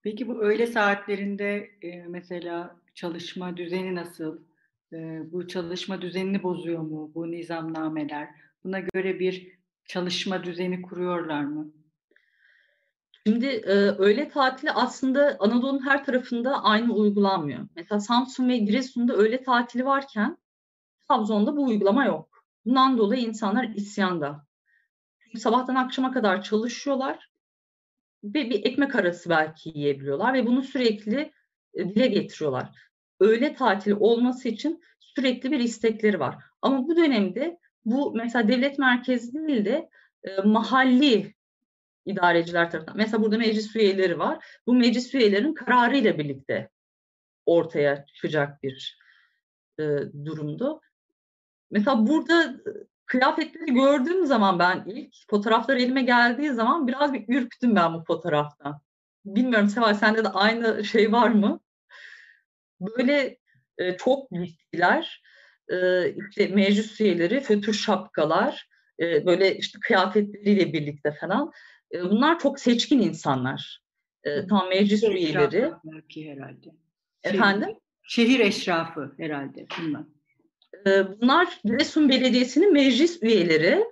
Peki 0.03 0.29
bu 0.29 0.41
öğle 0.43 0.67
saatlerinde 0.67 1.71
e, 1.83 2.03
mesela 2.09 2.77
çalışma 2.95 3.57
düzeni 3.57 3.95
nasıl? 3.95 4.39
E, 4.93 5.21
bu 5.33 5.49
çalışma 5.49 6.03
düzenini 6.03 6.43
bozuyor 6.43 6.83
mu 6.83 7.11
bu 7.15 7.31
nizamnameler? 7.31 8.29
Buna 8.65 8.81
göre 8.81 9.19
bir 9.19 9.59
çalışma 9.85 10.45
düzeni 10.45 10.83
kuruyorlar 10.83 11.45
mı? 11.45 11.73
Şimdi 13.27 13.47
e, 13.47 13.73
öğle 13.75 14.29
tatili 14.29 14.71
aslında 14.71 15.37
Anadolu'nun 15.41 15.87
her 15.87 16.05
tarafında 16.05 16.63
aynı 16.65 16.95
uygulanmıyor. 16.95 17.69
Mesela 17.77 18.01
Samsun 18.01 18.49
ve 18.49 18.57
Giresun'da 18.57 19.15
öğle 19.15 19.43
tatili 19.43 19.85
varken 19.85 20.39
Trabzon'da 21.09 21.57
bu 21.57 21.65
uygulama 21.65 22.05
yok. 22.05 22.45
Bundan 22.65 22.99
dolayı 22.99 23.23
insanlar 23.23 23.65
isyanda. 23.65 24.47
Sabahtan 25.39 25.75
akşama 25.75 26.13
kadar 26.13 26.43
çalışıyorlar 26.43 27.30
ve 28.25 28.51
bir 28.51 28.65
ekmek 28.65 28.95
arası 28.95 29.31
belki 29.31 29.73
yiyebiliyorlar 29.75 30.35
ve 30.35 30.47
bunu 30.47 30.63
sürekli 30.63 31.33
e, 31.75 31.89
dile 31.89 32.07
getiriyorlar. 32.07 32.69
Öğle 33.21 33.55
tatili 33.55 33.95
olması 33.95 34.49
için 34.49 34.83
sürekli 35.01 35.51
bir 35.51 35.61
istekleri 35.61 36.21
var. 36.21 36.45
Ama 36.63 36.89
bu 36.89 36.97
dönemde 36.97 37.59
bu 37.85 38.15
mesela 38.15 38.49
devlet 38.49 38.79
merkezli 38.79 39.49
değil 39.49 39.65
de 39.65 39.91
e, 40.25 40.41
mahalli 40.43 41.35
idareciler 42.07 42.71
tarafından. 42.71 42.97
Mesela 42.97 43.23
burada 43.23 43.39
meclis 43.39 43.77
üyeleri 43.77 44.19
var. 44.19 44.45
Bu 44.67 44.75
meclis 44.75 45.15
üyelerinin 45.15 45.55
kararı 45.55 45.97
ile 45.97 46.19
birlikte 46.19 46.71
ortaya 47.47 48.07
çıkacak 48.07 48.63
bir 48.63 48.99
e, 49.79 49.83
durumdu. 50.25 50.81
Mesela 51.71 52.07
burada 52.07 52.45
e, 52.45 52.71
kıyafetleri 53.11 53.75
gördüğüm 53.75 54.27
zaman 54.27 54.59
ben 54.59 54.85
ilk 54.87 55.15
fotoğraflar 55.31 55.77
elime 55.77 56.03
geldiği 56.03 56.53
zaman 56.53 56.89
biraz 56.89 57.13
bir 57.13 57.25
ürktüm 57.29 57.77
ben 57.77 57.95
bu 57.95 58.05
fotoğraftan. 58.05 58.81
Bilmiyorum 59.25 59.69
Seval 59.69 59.95
sende 59.95 60.25
de 60.25 60.29
aynı 60.29 60.85
şey 60.85 61.13
var 61.13 61.29
mı? 61.29 61.61
Böyle 62.81 63.39
e, 63.79 63.97
çok 63.97 64.31
giysiler 64.31 65.23
e, 65.69 66.09
işte 66.15 66.49
meclis 66.49 67.01
üyeleri, 67.01 67.41
fötür 67.41 67.73
şapkalar, 67.73 68.69
e, 69.01 69.27
böyle 69.27 69.57
işte 69.57 69.79
kıyafetleriyle 69.81 70.73
birlikte 70.73 71.13
falan. 71.13 71.53
E, 71.95 72.03
bunlar 72.03 72.39
çok 72.39 72.61
seçkin 72.61 72.99
insanlar. 72.99 73.83
E, 74.25 74.47
tam 74.47 74.69
meclis 74.69 75.01
şehir 75.01 75.15
üyeleri. 75.15 75.73
Belki 75.85 76.31
herhalde. 76.31 76.69
Efendim? 77.23 77.69
Şehir, 78.03 78.29
şehir 78.29 78.41
eşrafı 78.41 79.15
herhalde 79.17 79.67
bunlar. 79.83 80.03
E, 80.87 81.21
bunlar 81.21 81.61
Giresun 81.65 82.09
Belediyesi'nin 82.09 82.73
meclis 82.73 83.23
üyeleri 83.23 83.85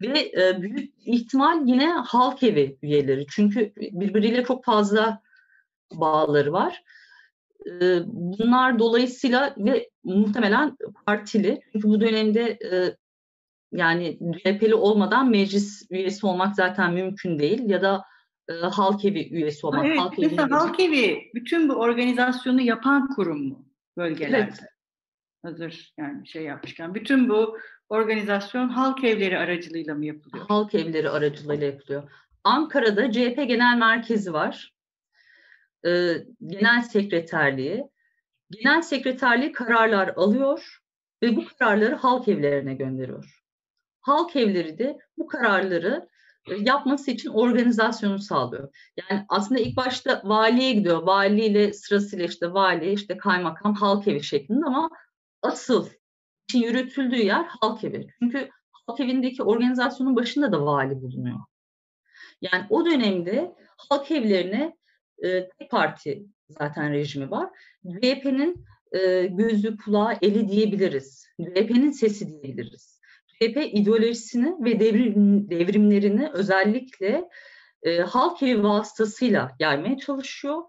ve 0.00 0.18
e, 0.18 0.62
büyük 0.62 0.94
ihtimal 1.06 1.68
yine 1.68 1.92
halk 1.92 2.42
evi 2.42 2.78
üyeleri. 2.82 3.26
Çünkü 3.26 3.72
birbiriyle 3.76 4.44
çok 4.44 4.64
fazla 4.64 5.22
bağları 5.92 6.52
var. 6.52 6.82
E, 7.66 8.00
bunlar 8.06 8.78
dolayısıyla 8.78 9.54
ve 9.58 9.90
muhtemelen 10.04 10.76
partili. 11.06 11.60
Çünkü 11.72 11.88
bu 11.88 12.00
dönemde 12.00 12.58
e, 12.72 12.96
yani 13.72 14.18
CHP'li 14.38 14.74
olmadan 14.74 15.30
meclis 15.30 15.86
üyesi 15.90 16.26
olmak 16.26 16.56
zaten 16.56 16.92
mümkün 16.92 17.38
değil 17.38 17.70
ya 17.70 17.82
da 17.82 18.04
e, 18.48 18.52
halk 18.52 19.04
evi 19.04 19.28
üyesi 19.28 19.66
olmak. 19.66 19.86
Evet, 19.86 19.98
halk 19.98 20.18
evi 20.18 20.36
halk 20.36 20.80
evi 20.80 21.30
bütün 21.34 21.68
bu 21.68 21.74
organizasyonu 21.74 22.60
yapan 22.60 23.08
kurum 23.14 23.48
mu 23.48 23.64
bölgelerde? 23.96 24.36
Evet. 24.36 24.60
Hazır 25.48 25.92
yani 25.98 26.26
şey 26.26 26.42
yapmışken. 26.42 26.94
Bütün 26.94 27.28
bu 27.28 27.58
organizasyon 27.88 28.68
halk 28.68 29.04
evleri 29.04 29.38
aracılığıyla 29.38 29.94
mı 29.94 30.06
yapılıyor? 30.06 30.46
Halk 30.48 30.74
evleri 30.74 31.10
aracılığıyla 31.10 31.66
yapılıyor. 31.66 32.10
Ankara'da 32.44 33.12
CHP 33.12 33.36
Genel 33.36 33.76
Merkezi 33.78 34.32
var. 34.32 34.74
Ee, 35.86 36.12
Genel 36.46 36.82
Sekreterliği. 36.82 37.84
Genel 38.50 38.82
Sekreterliği 38.82 39.52
kararlar 39.52 40.08
alıyor 40.16 40.78
ve 41.22 41.36
bu 41.36 41.44
kararları 41.58 41.94
halk 41.94 42.28
evlerine 42.28 42.74
gönderiyor. 42.74 43.42
Halk 44.00 44.36
evleri 44.36 44.78
de 44.78 44.98
bu 45.18 45.26
kararları 45.26 46.08
e, 46.46 46.54
yapması 46.56 47.10
için 47.10 47.30
organizasyonu 47.30 48.18
sağlıyor. 48.18 48.92
Yani 48.96 49.24
aslında 49.28 49.60
ilk 49.60 49.76
başta 49.76 50.22
valiye 50.24 50.72
gidiyor. 50.72 51.02
Valiyle 51.02 51.72
sırasıyla 51.72 52.24
işte 52.24 52.52
vali, 52.52 52.92
işte 52.92 53.18
kaymakam, 53.18 53.74
halk 53.74 54.08
evi 54.08 54.22
şeklinde 54.22 54.66
ama 54.66 54.90
asıl 55.42 55.88
için 56.48 56.62
yürütüldüğü 56.62 57.22
yer 57.22 57.44
halk 57.44 57.84
evi. 57.84 58.06
Çünkü 58.18 58.50
halk 58.72 59.00
evindeki 59.00 59.42
organizasyonun 59.42 60.16
başında 60.16 60.52
da 60.52 60.64
vali 60.64 61.02
bulunuyor. 61.02 61.38
Yani 62.40 62.66
o 62.70 62.86
dönemde 62.86 63.54
halk 63.76 64.10
evlerine 64.10 64.76
e, 65.24 65.48
tek 65.48 65.70
parti 65.70 66.26
zaten 66.48 66.92
rejimi 66.92 67.30
var. 67.30 67.50
CHP'nin 67.84 68.64
e, 68.92 69.26
gözü, 69.26 69.76
kulağı, 69.76 70.18
eli 70.22 70.48
diyebiliriz. 70.48 71.26
CHP'nin 71.40 71.90
sesi 71.90 72.28
diyebiliriz. 72.28 73.00
CHP 73.26 73.56
ideolojisini 73.72 74.64
ve 74.64 74.80
devrim, 74.80 75.50
devrimlerini 75.50 76.30
özellikle 76.32 77.28
e, 77.82 77.98
halk 77.98 78.42
evi 78.42 78.62
vasıtasıyla 78.62 79.56
yaymaya 79.58 79.98
çalışıyor. 79.98 80.62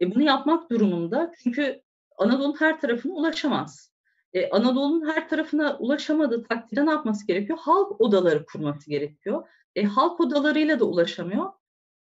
E, 0.00 0.14
bunu 0.14 0.22
yapmak 0.22 0.70
durumunda 0.70 1.32
çünkü 1.42 1.82
Anadolu'nun 2.22 2.60
her 2.60 2.80
tarafına 2.80 3.12
ulaşamaz. 3.12 3.92
E, 4.32 4.50
Anadolu'nun 4.50 5.08
her 5.08 5.28
tarafına 5.28 5.76
ulaşamadığı 5.78 6.42
takdirde 6.42 6.86
ne 6.86 6.90
yapması 6.90 7.26
gerekiyor? 7.26 7.58
Halk 7.62 8.00
odaları 8.00 8.44
kurması 8.46 8.90
gerekiyor. 8.90 9.48
E, 9.76 9.84
halk 9.84 10.20
odalarıyla 10.20 10.80
da 10.80 10.84
ulaşamıyor. 10.84 11.46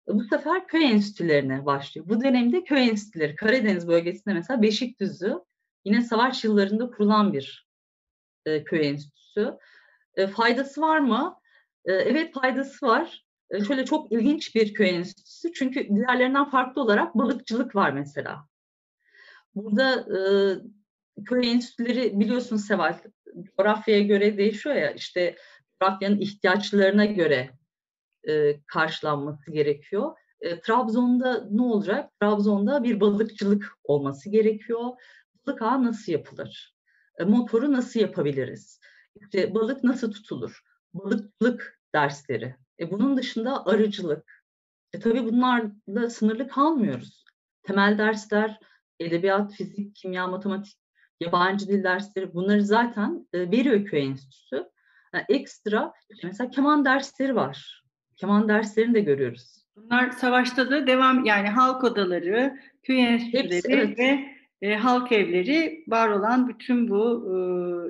E, 0.10 0.14
bu 0.14 0.24
sefer 0.24 0.68
köy 0.68 0.92
enstitülerine 0.92 1.66
başlıyor. 1.66 2.10
Bu 2.10 2.22
dönemde 2.22 2.64
köy 2.64 2.90
enstitüleri, 2.90 3.36
Karadeniz 3.36 3.88
bölgesinde 3.88 4.34
mesela 4.34 4.62
Beşikdüzü 4.62 5.40
yine 5.86 6.02
savaş 6.02 6.44
yıllarında 6.44 6.90
kurulan 6.90 7.34
bir 7.34 7.68
e, 8.46 8.64
köy 8.64 8.88
enstitüsü. 8.88 9.58
E, 10.16 10.28
faydası 10.28 10.82
var 10.82 11.00
mı? 11.00 11.36
E, 11.86 11.94
evet 11.94 12.34
faydası 12.34 12.86
var. 12.86 13.26
E, 13.50 13.64
şöyle 13.64 13.86
çok 13.86 14.12
ilginç 14.12 14.56
bir 14.56 14.74
köy 14.74 14.90
enstitüsü. 14.90 15.54
Çünkü 15.54 15.90
diğerlerinden 15.96 16.50
farklı 16.50 16.82
olarak 16.82 17.16
balıkçılık 17.16 17.76
var 17.76 17.92
mesela. 17.92 18.51
Burada 19.56 19.96
e, 20.18 20.22
köy 21.26 21.52
enstitüleri 21.52 22.20
biliyorsun 22.20 22.58
Seval, 22.58 23.00
coğrafyaya 23.58 24.02
göre 24.02 24.38
değişiyor 24.38 24.76
ya. 24.76 24.92
İşte 24.92 25.36
coğrafyanın 25.82 26.20
ihtiyaçlarına 26.20 27.06
göre 27.06 27.50
e, 28.28 28.62
karşılanması 28.68 29.52
gerekiyor. 29.52 30.18
E, 30.42 30.60
Trabzon'da 30.60 31.48
ne 31.52 31.62
olacak? 31.62 32.10
Trabzon'da 32.22 32.84
bir 32.84 33.00
balıkçılık 33.00 33.78
olması 33.84 34.30
gerekiyor. 34.30 34.90
Balık 35.48 35.62
ağı 35.62 35.84
nasıl 35.84 36.12
yapılır? 36.12 36.76
E, 37.20 37.24
motoru 37.24 37.72
nasıl 37.72 38.00
yapabiliriz? 38.00 38.80
İşte 39.16 39.54
balık 39.56 39.84
nasıl 39.84 40.12
tutulur? 40.12 40.62
Balıkçılık 40.94 41.80
dersleri. 41.96 42.56
E, 42.80 42.92
bunun 42.92 43.18
dışında 43.18 43.66
arıcılık. 43.66 44.44
E, 44.94 45.00
tabii 45.00 45.24
bunlarla 45.24 46.10
sınırlı 46.10 46.48
kalmıyoruz. 46.48 47.26
Temel 47.64 47.98
dersler, 47.98 48.60
edebiyat, 49.02 49.54
fizik, 49.54 49.96
kimya, 49.96 50.28
matematik, 50.28 50.78
yabancı 51.20 51.68
dil 51.68 51.84
dersleri 51.84 52.34
bunları 52.34 52.64
zaten 52.64 53.28
e, 53.34 53.52
veriyor 53.52 53.86
köy 53.86 54.06
enstitüsü. 54.06 54.70
Yani 55.14 55.26
ekstra 55.30 55.94
mesela 56.24 56.50
keman 56.50 56.86
dersleri 56.86 57.36
var. 57.36 57.84
Keman 58.16 58.48
derslerini 58.50 58.94
de 58.94 59.00
görüyoruz. 59.00 59.66
Bunlar 59.76 60.12
savaşta 60.12 60.72
da 60.72 60.88
devam 60.88 61.26
yani 61.26 61.50
halk 61.50 61.84
odaları, 61.84 62.60
köy 62.84 63.06
enstitüleri 63.06 63.74
evet. 63.74 64.00
ve 64.00 64.32
e, 64.62 64.76
halk 64.76 65.12
evleri 65.12 65.84
var 65.88 66.10
olan 66.10 66.48
bütün 66.48 66.90
bu 66.90 67.28
e, 67.28 67.36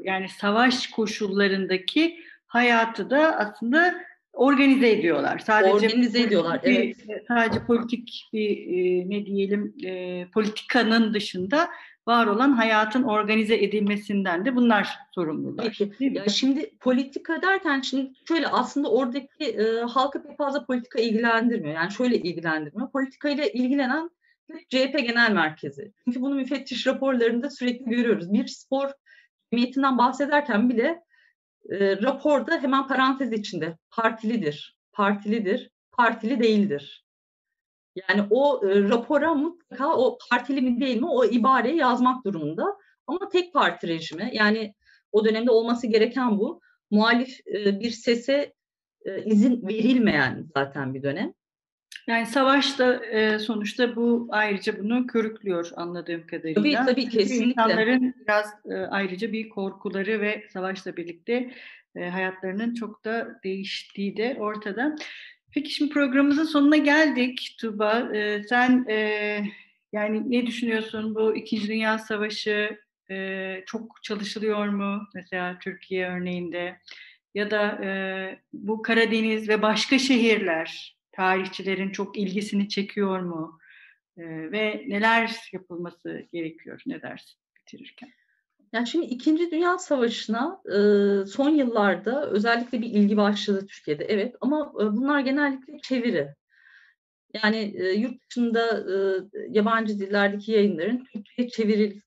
yani 0.09 0.29
savaş 0.29 0.87
koşullarındaki 0.87 2.19
hayatı 2.47 3.09
da 3.09 3.37
aslında 3.37 3.95
organize 4.33 4.89
ediyorlar. 4.89 5.39
Sadece 5.39 5.73
organize 5.73 6.21
ediyorlar. 6.21 6.63
Bir, 6.63 6.95
evet. 7.09 7.25
Sadece 7.27 7.65
politik 7.65 8.29
bir 8.33 8.49
e, 8.49 9.09
ne 9.09 9.25
diyelim 9.25 9.75
e, 9.85 10.25
politikanın 10.33 11.13
dışında 11.13 11.69
var 12.07 12.27
olan 12.27 12.51
hayatın 12.51 13.03
organize 13.03 13.55
edilmesinden 13.55 14.45
de 14.45 14.55
bunlar 14.55 14.89
sorumlular. 15.15 15.65
Peki. 15.65 15.91
Ya 15.99 16.29
şimdi 16.29 16.71
politika 16.79 17.41
derken 17.41 17.81
şimdi 17.81 18.11
şöyle 18.27 18.47
aslında 18.47 18.91
oradaki 18.91 19.45
e, 19.45 19.81
halkı 19.81 20.23
pek 20.23 20.37
fazla 20.37 20.65
politika 20.65 20.99
ilgilendirmiyor. 20.99 21.75
Yani 21.75 21.91
şöyle 21.91 22.17
ilgilendirmiyor. 22.17 22.91
Politikayla 22.91 23.45
ilgilenen 23.45 24.09
CHP 24.69 24.99
Genel 24.99 25.31
Merkezi. 25.31 25.91
Çünkü 26.05 26.21
bunu 26.21 26.35
müfettiş 26.35 26.87
raporlarında 26.87 27.49
sürekli 27.49 27.85
görüyoruz. 27.85 28.33
Bir 28.33 28.47
spor 28.47 28.89
cemiyetinden 29.53 29.97
bahsederken 29.97 30.69
bile 30.69 31.03
e, 31.69 32.01
raporda 32.01 32.61
hemen 32.61 32.87
parantez 32.87 33.33
içinde 33.33 33.77
partilidir, 33.91 34.77
partilidir, 34.91 35.71
partili 35.91 36.39
değildir. 36.39 37.05
Yani 37.95 38.27
o 38.29 38.67
e, 38.67 38.89
rapora 38.89 39.33
mutlaka 39.33 39.97
o 39.97 40.17
partili 40.29 40.61
mi 40.61 40.81
değil 40.81 40.97
mi 40.97 41.07
o 41.07 41.25
ibareyi 41.25 41.77
yazmak 41.77 42.25
durumunda. 42.25 42.65
Ama 43.07 43.29
tek 43.29 43.53
parti 43.53 43.87
rejimi 43.87 44.29
yani 44.33 44.73
o 45.11 45.25
dönemde 45.25 45.51
olması 45.51 45.87
gereken 45.87 46.37
bu. 46.37 46.61
Muhalif 46.91 47.39
e, 47.47 47.79
bir 47.79 47.91
sese 47.91 48.53
e, 49.05 49.23
izin 49.23 49.67
verilmeyen 49.67 50.47
zaten 50.55 50.93
bir 50.93 51.03
dönem. 51.03 51.33
Yani 52.11 52.25
savaş 52.25 52.79
da 52.79 53.05
e, 53.05 53.39
sonuçta 53.39 53.95
bu 53.95 54.27
ayrıca 54.31 54.79
bunu 54.79 55.07
körüklüyor 55.07 55.71
anladığım 55.75 56.27
kadarıyla. 56.27 56.61
Tabii 56.61 56.91
tabii 56.91 57.09
kesinlikle. 57.09 57.45
İnsanların 57.45 58.15
biraz 58.21 58.53
e, 58.69 58.73
ayrıca 58.75 59.31
bir 59.31 59.49
korkuları 59.49 60.21
ve 60.21 60.47
savaşla 60.49 60.97
birlikte 60.97 61.51
e, 61.95 62.09
hayatlarının 62.09 62.73
çok 62.73 63.05
da 63.05 63.39
değiştiği 63.43 64.17
de 64.17 64.35
ortada. 64.39 64.95
Peki 65.51 65.73
şimdi 65.73 65.93
programımızın 65.93 66.43
sonuna 66.43 66.77
geldik 66.77 67.55
Tuba. 67.59 68.15
E, 68.15 68.43
sen 68.43 68.85
e, 68.89 68.95
yani 69.93 70.31
ne 70.31 70.47
düşünüyorsun 70.47 71.15
bu 71.15 71.35
İkinci 71.35 71.67
Dünya 71.67 71.99
Savaşı 71.99 72.77
e, 73.11 73.63
çok 73.65 74.03
çalışılıyor 74.03 74.67
mu 74.67 75.01
mesela 75.15 75.59
Türkiye 75.59 76.09
örneğinde? 76.09 76.77
Ya 77.35 77.51
da 77.51 77.85
e, 77.85 77.91
bu 78.53 78.81
Karadeniz 78.81 79.49
ve 79.49 79.61
başka 79.61 79.99
şehirler 79.99 81.00
tarihçilerin 81.11 81.89
çok 81.89 82.17
ilgisini 82.17 82.69
çekiyor 82.69 83.19
mu? 83.19 83.59
E, 84.17 84.23
ve 84.51 84.85
neler 84.87 85.49
yapılması 85.53 86.27
gerekiyor? 86.33 86.81
Ne 86.85 87.01
dersin 87.01 87.39
bitirirken? 87.59 88.09
Yani 88.73 88.87
şimdi 88.87 89.05
İkinci 89.05 89.51
Dünya 89.51 89.77
Savaşı'na 89.77 90.61
e, 90.65 90.77
son 91.25 91.49
yıllarda 91.49 92.29
özellikle 92.29 92.81
bir 92.81 92.87
ilgi 92.87 93.17
başladı 93.17 93.67
Türkiye'de. 93.67 94.05
Evet 94.05 94.35
ama 94.41 94.73
e, 94.75 94.83
bunlar 94.83 95.19
genellikle 95.19 95.79
çeviri. 95.79 96.35
Yani 97.43 97.73
e, 97.77 97.91
yurt 97.91 98.29
dışında 98.29 98.83
yabancı 99.49 99.99
dillerdeki 99.99 100.51
yayınların 100.51 101.05
Türkçe'ye 101.13 101.49
çeviril 101.49 102.01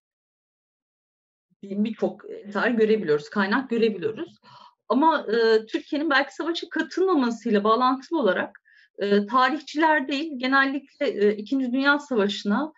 birçok 1.62 2.30
eser 2.30 2.70
görebiliyoruz, 2.70 3.28
kaynak 3.28 3.70
görebiliyoruz. 3.70 4.40
Ama 4.88 5.26
Türkiye'nin 5.68 6.10
belki 6.10 6.34
savaşa 6.34 6.68
katılmamasıyla 6.68 7.64
bağlantılı 7.64 8.20
olarak 8.20 8.63
e, 8.98 9.26
tarihçiler 9.26 10.08
değil, 10.08 10.32
genellikle 10.36 11.06
e, 11.08 11.36
İkinci 11.36 11.72
Dünya 11.72 11.98
Savaşı'na 11.98 12.72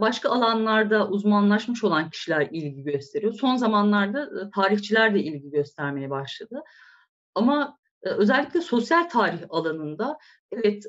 başka 0.00 0.30
alanlarda 0.30 1.08
uzmanlaşmış 1.08 1.84
olan 1.84 2.10
kişiler 2.10 2.48
ilgi 2.50 2.82
gösteriyor. 2.82 3.32
Son 3.32 3.56
zamanlarda 3.56 4.50
tarihçiler 4.50 5.14
de 5.14 5.20
ilgi 5.20 5.50
göstermeye 5.50 6.10
başladı. 6.10 6.62
Ama 7.34 7.78
özellikle 8.02 8.60
sosyal 8.60 9.08
tarih 9.08 9.38
alanında 9.48 10.18
evet 10.52 10.84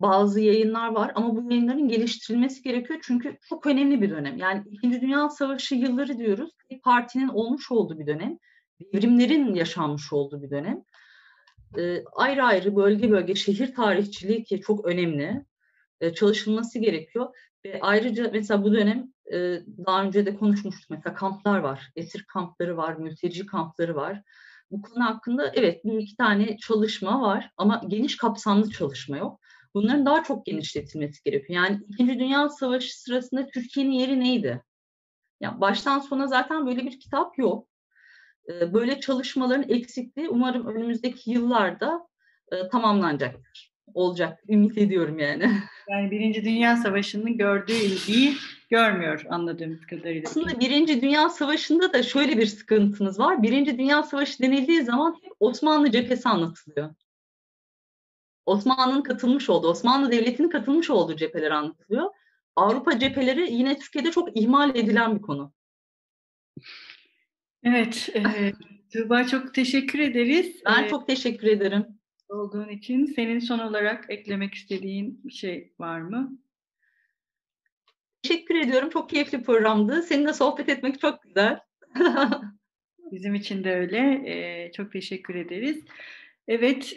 bazı 0.00 0.40
yayınlar 0.40 0.88
var 0.88 1.12
ama 1.14 1.36
bu 1.36 1.50
yayınların 1.50 1.88
geliştirilmesi 1.88 2.62
gerekiyor 2.62 3.00
çünkü 3.02 3.38
çok 3.48 3.66
önemli 3.66 4.02
bir 4.02 4.10
dönem. 4.10 4.36
Yani 4.36 4.62
İkinci 4.70 5.00
Dünya 5.00 5.28
Savaşı 5.28 5.74
yılları 5.74 6.18
diyoruz. 6.18 6.50
Partinin 6.84 7.28
olmuş 7.28 7.72
olduğu 7.72 7.98
bir 7.98 8.06
dönem. 8.06 8.38
Devrimlerin 8.92 9.54
yaşanmış 9.54 10.12
olduğu 10.12 10.42
bir 10.42 10.50
dönem. 10.50 10.82
Ayrı 12.12 12.42
ayrı 12.44 12.76
bölge 12.76 13.10
bölge 13.10 13.34
şehir 13.34 13.74
tarihçiliği 13.74 14.44
ki 14.44 14.60
çok 14.60 14.84
önemli 14.84 15.44
çalışılması 16.14 16.78
gerekiyor. 16.78 17.36
Ve 17.64 17.78
ayrıca 17.80 18.30
mesela 18.32 18.64
bu 18.64 18.72
dönem 18.72 19.12
daha 19.86 20.04
önce 20.04 20.26
de 20.26 20.36
konuşmuştuk 20.36 20.90
mesela 20.90 21.14
kamplar 21.14 21.58
var. 21.58 21.90
Esir 21.96 22.24
kampları 22.24 22.76
var, 22.76 22.96
mülteci 22.96 23.46
kampları 23.46 23.94
var 23.94 24.22
bu 24.72 24.82
konu 24.82 25.04
hakkında 25.04 25.52
evet 25.54 25.84
bir 25.84 25.98
iki 25.98 26.16
tane 26.16 26.56
çalışma 26.56 27.22
var 27.22 27.50
ama 27.56 27.82
geniş 27.88 28.16
kapsamlı 28.16 28.70
çalışma 28.70 29.16
yok. 29.16 29.40
Bunların 29.74 30.06
daha 30.06 30.24
çok 30.24 30.46
genişletilmesi 30.46 31.22
gerekiyor. 31.24 31.64
Yani 31.64 31.80
İkinci 31.88 32.18
Dünya 32.18 32.48
Savaşı 32.48 33.00
sırasında 33.00 33.46
Türkiye'nin 33.46 33.92
yeri 33.92 34.20
neydi? 34.20 34.62
Yani 35.40 35.60
baştan 35.60 35.98
sona 35.98 36.26
zaten 36.26 36.66
böyle 36.66 36.84
bir 36.84 37.00
kitap 37.00 37.38
yok. 37.38 37.68
Böyle 38.48 39.00
çalışmaların 39.00 39.68
eksikliği 39.68 40.28
umarım 40.28 40.66
önümüzdeki 40.66 41.30
yıllarda 41.30 42.08
tamamlanacaktır. 42.72 43.72
Olacak. 43.94 44.38
Ümit 44.48 44.78
ediyorum 44.78 45.18
yani. 45.18 45.50
Yani 45.88 46.10
Birinci 46.10 46.44
Dünya 46.44 46.76
Savaşı'nın 46.76 47.38
gördüğü 47.38 47.72
ilgiyi 47.72 48.34
görmüyor 48.70 49.24
anladığımız 49.28 49.86
kadarıyla. 49.86 50.30
Aslında 50.30 50.60
Birinci 50.60 51.02
Dünya 51.02 51.28
Savaşı'nda 51.28 51.92
da 51.92 52.02
şöyle 52.02 52.38
bir 52.38 52.46
sıkıntımız 52.46 53.18
var. 53.18 53.42
Birinci 53.42 53.78
Dünya 53.78 54.02
Savaşı 54.02 54.42
denildiği 54.42 54.82
zaman 54.82 55.16
hep 55.22 55.32
Osmanlı 55.40 55.90
cephesi 55.90 56.28
anlatılıyor. 56.28 56.94
Osmanlı'nın 58.46 59.02
katılmış 59.02 59.50
olduğu, 59.50 59.68
Osmanlı 59.68 60.12
Devleti'nin 60.12 60.48
katılmış 60.48 60.90
olduğu 60.90 61.16
cepheler 61.16 61.50
anlatılıyor. 61.50 62.10
Avrupa 62.56 62.98
cepheleri 62.98 63.52
yine 63.52 63.78
Türkiye'de 63.78 64.10
çok 64.10 64.36
ihmal 64.36 64.76
edilen 64.76 65.16
bir 65.16 65.22
konu. 65.22 65.52
Evet, 67.64 68.08
e, 68.14 68.52
Tuğba 68.92 69.26
çok 69.26 69.54
teşekkür 69.54 69.98
ederiz. 69.98 70.62
Ben 70.66 70.84
ee, 70.84 70.88
çok 70.88 71.06
teşekkür 71.06 71.46
ederim. 71.46 71.86
Olduğun 72.28 72.68
için 72.68 73.06
senin 73.06 73.38
son 73.38 73.58
olarak 73.58 74.04
eklemek 74.08 74.54
istediğin 74.54 75.20
bir 75.24 75.32
şey 75.32 75.72
var 75.78 76.00
mı? 76.00 76.38
Teşekkür 78.22 78.54
ediyorum. 78.54 78.90
Çok 78.90 79.10
keyifli 79.10 79.42
programdı. 79.42 80.02
Seninle 80.02 80.32
sohbet 80.32 80.68
etmek 80.68 81.00
çok 81.00 81.22
güzel. 81.22 81.60
Bizim 83.12 83.34
için 83.34 83.64
de 83.64 83.74
öyle. 83.74 83.98
Ee, 84.26 84.72
çok 84.72 84.92
teşekkür 84.92 85.34
ederiz. 85.34 85.84
Evet, 86.48 86.94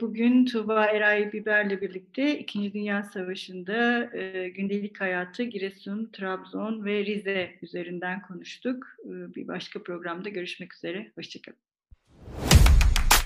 bugün 0.00 0.44
Tuğba 0.44 0.86
Eray 0.86 1.32
Biber'le 1.32 1.80
birlikte 1.80 2.38
İkinci 2.38 2.72
Dünya 2.72 3.02
Savaşı'nda 3.14 4.10
gündelik 4.56 5.00
hayatı 5.00 5.42
Giresun, 5.42 6.10
Trabzon 6.12 6.84
ve 6.84 7.04
Rize 7.04 7.50
üzerinden 7.62 8.22
konuştuk. 8.22 8.86
Bir 9.06 9.48
başka 9.48 9.82
programda 9.82 10.28
görüşmek 10.28 10.74
üzere. 10.74 11.12
Hoşçakalın. 11.14 11.58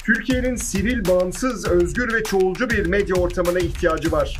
Türkiye'nin 0.04 0.54
sivil, 0.54 1.08
bağımsız, 1.08 1.68
özgür 1.68 2.14
ve 2.14 2.24
çoğulcu 2.24 2.70
bir 2.70 2.86
medya 2.86 3.16
ortamına 3.16 3.58
ihtiyacı 3.58 4.12
var. 4.12 4.38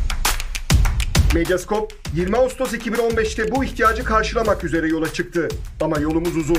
Medyaskop 1.35 1.93
20 2.17 2.37
Ağustos 2.37 2.75
2015'te 2.75 3.51
bu 3.51 3.65
ihtiyacı 3.65 4.05
karşılamak 4.05 4.65
üzere 4.65 4.89
yola 4.89 5.13
çıktı. 5.13 5.49
Ama 5.81 6.01
yolumuz 6.01 6.37
uzun. 6.37 6.59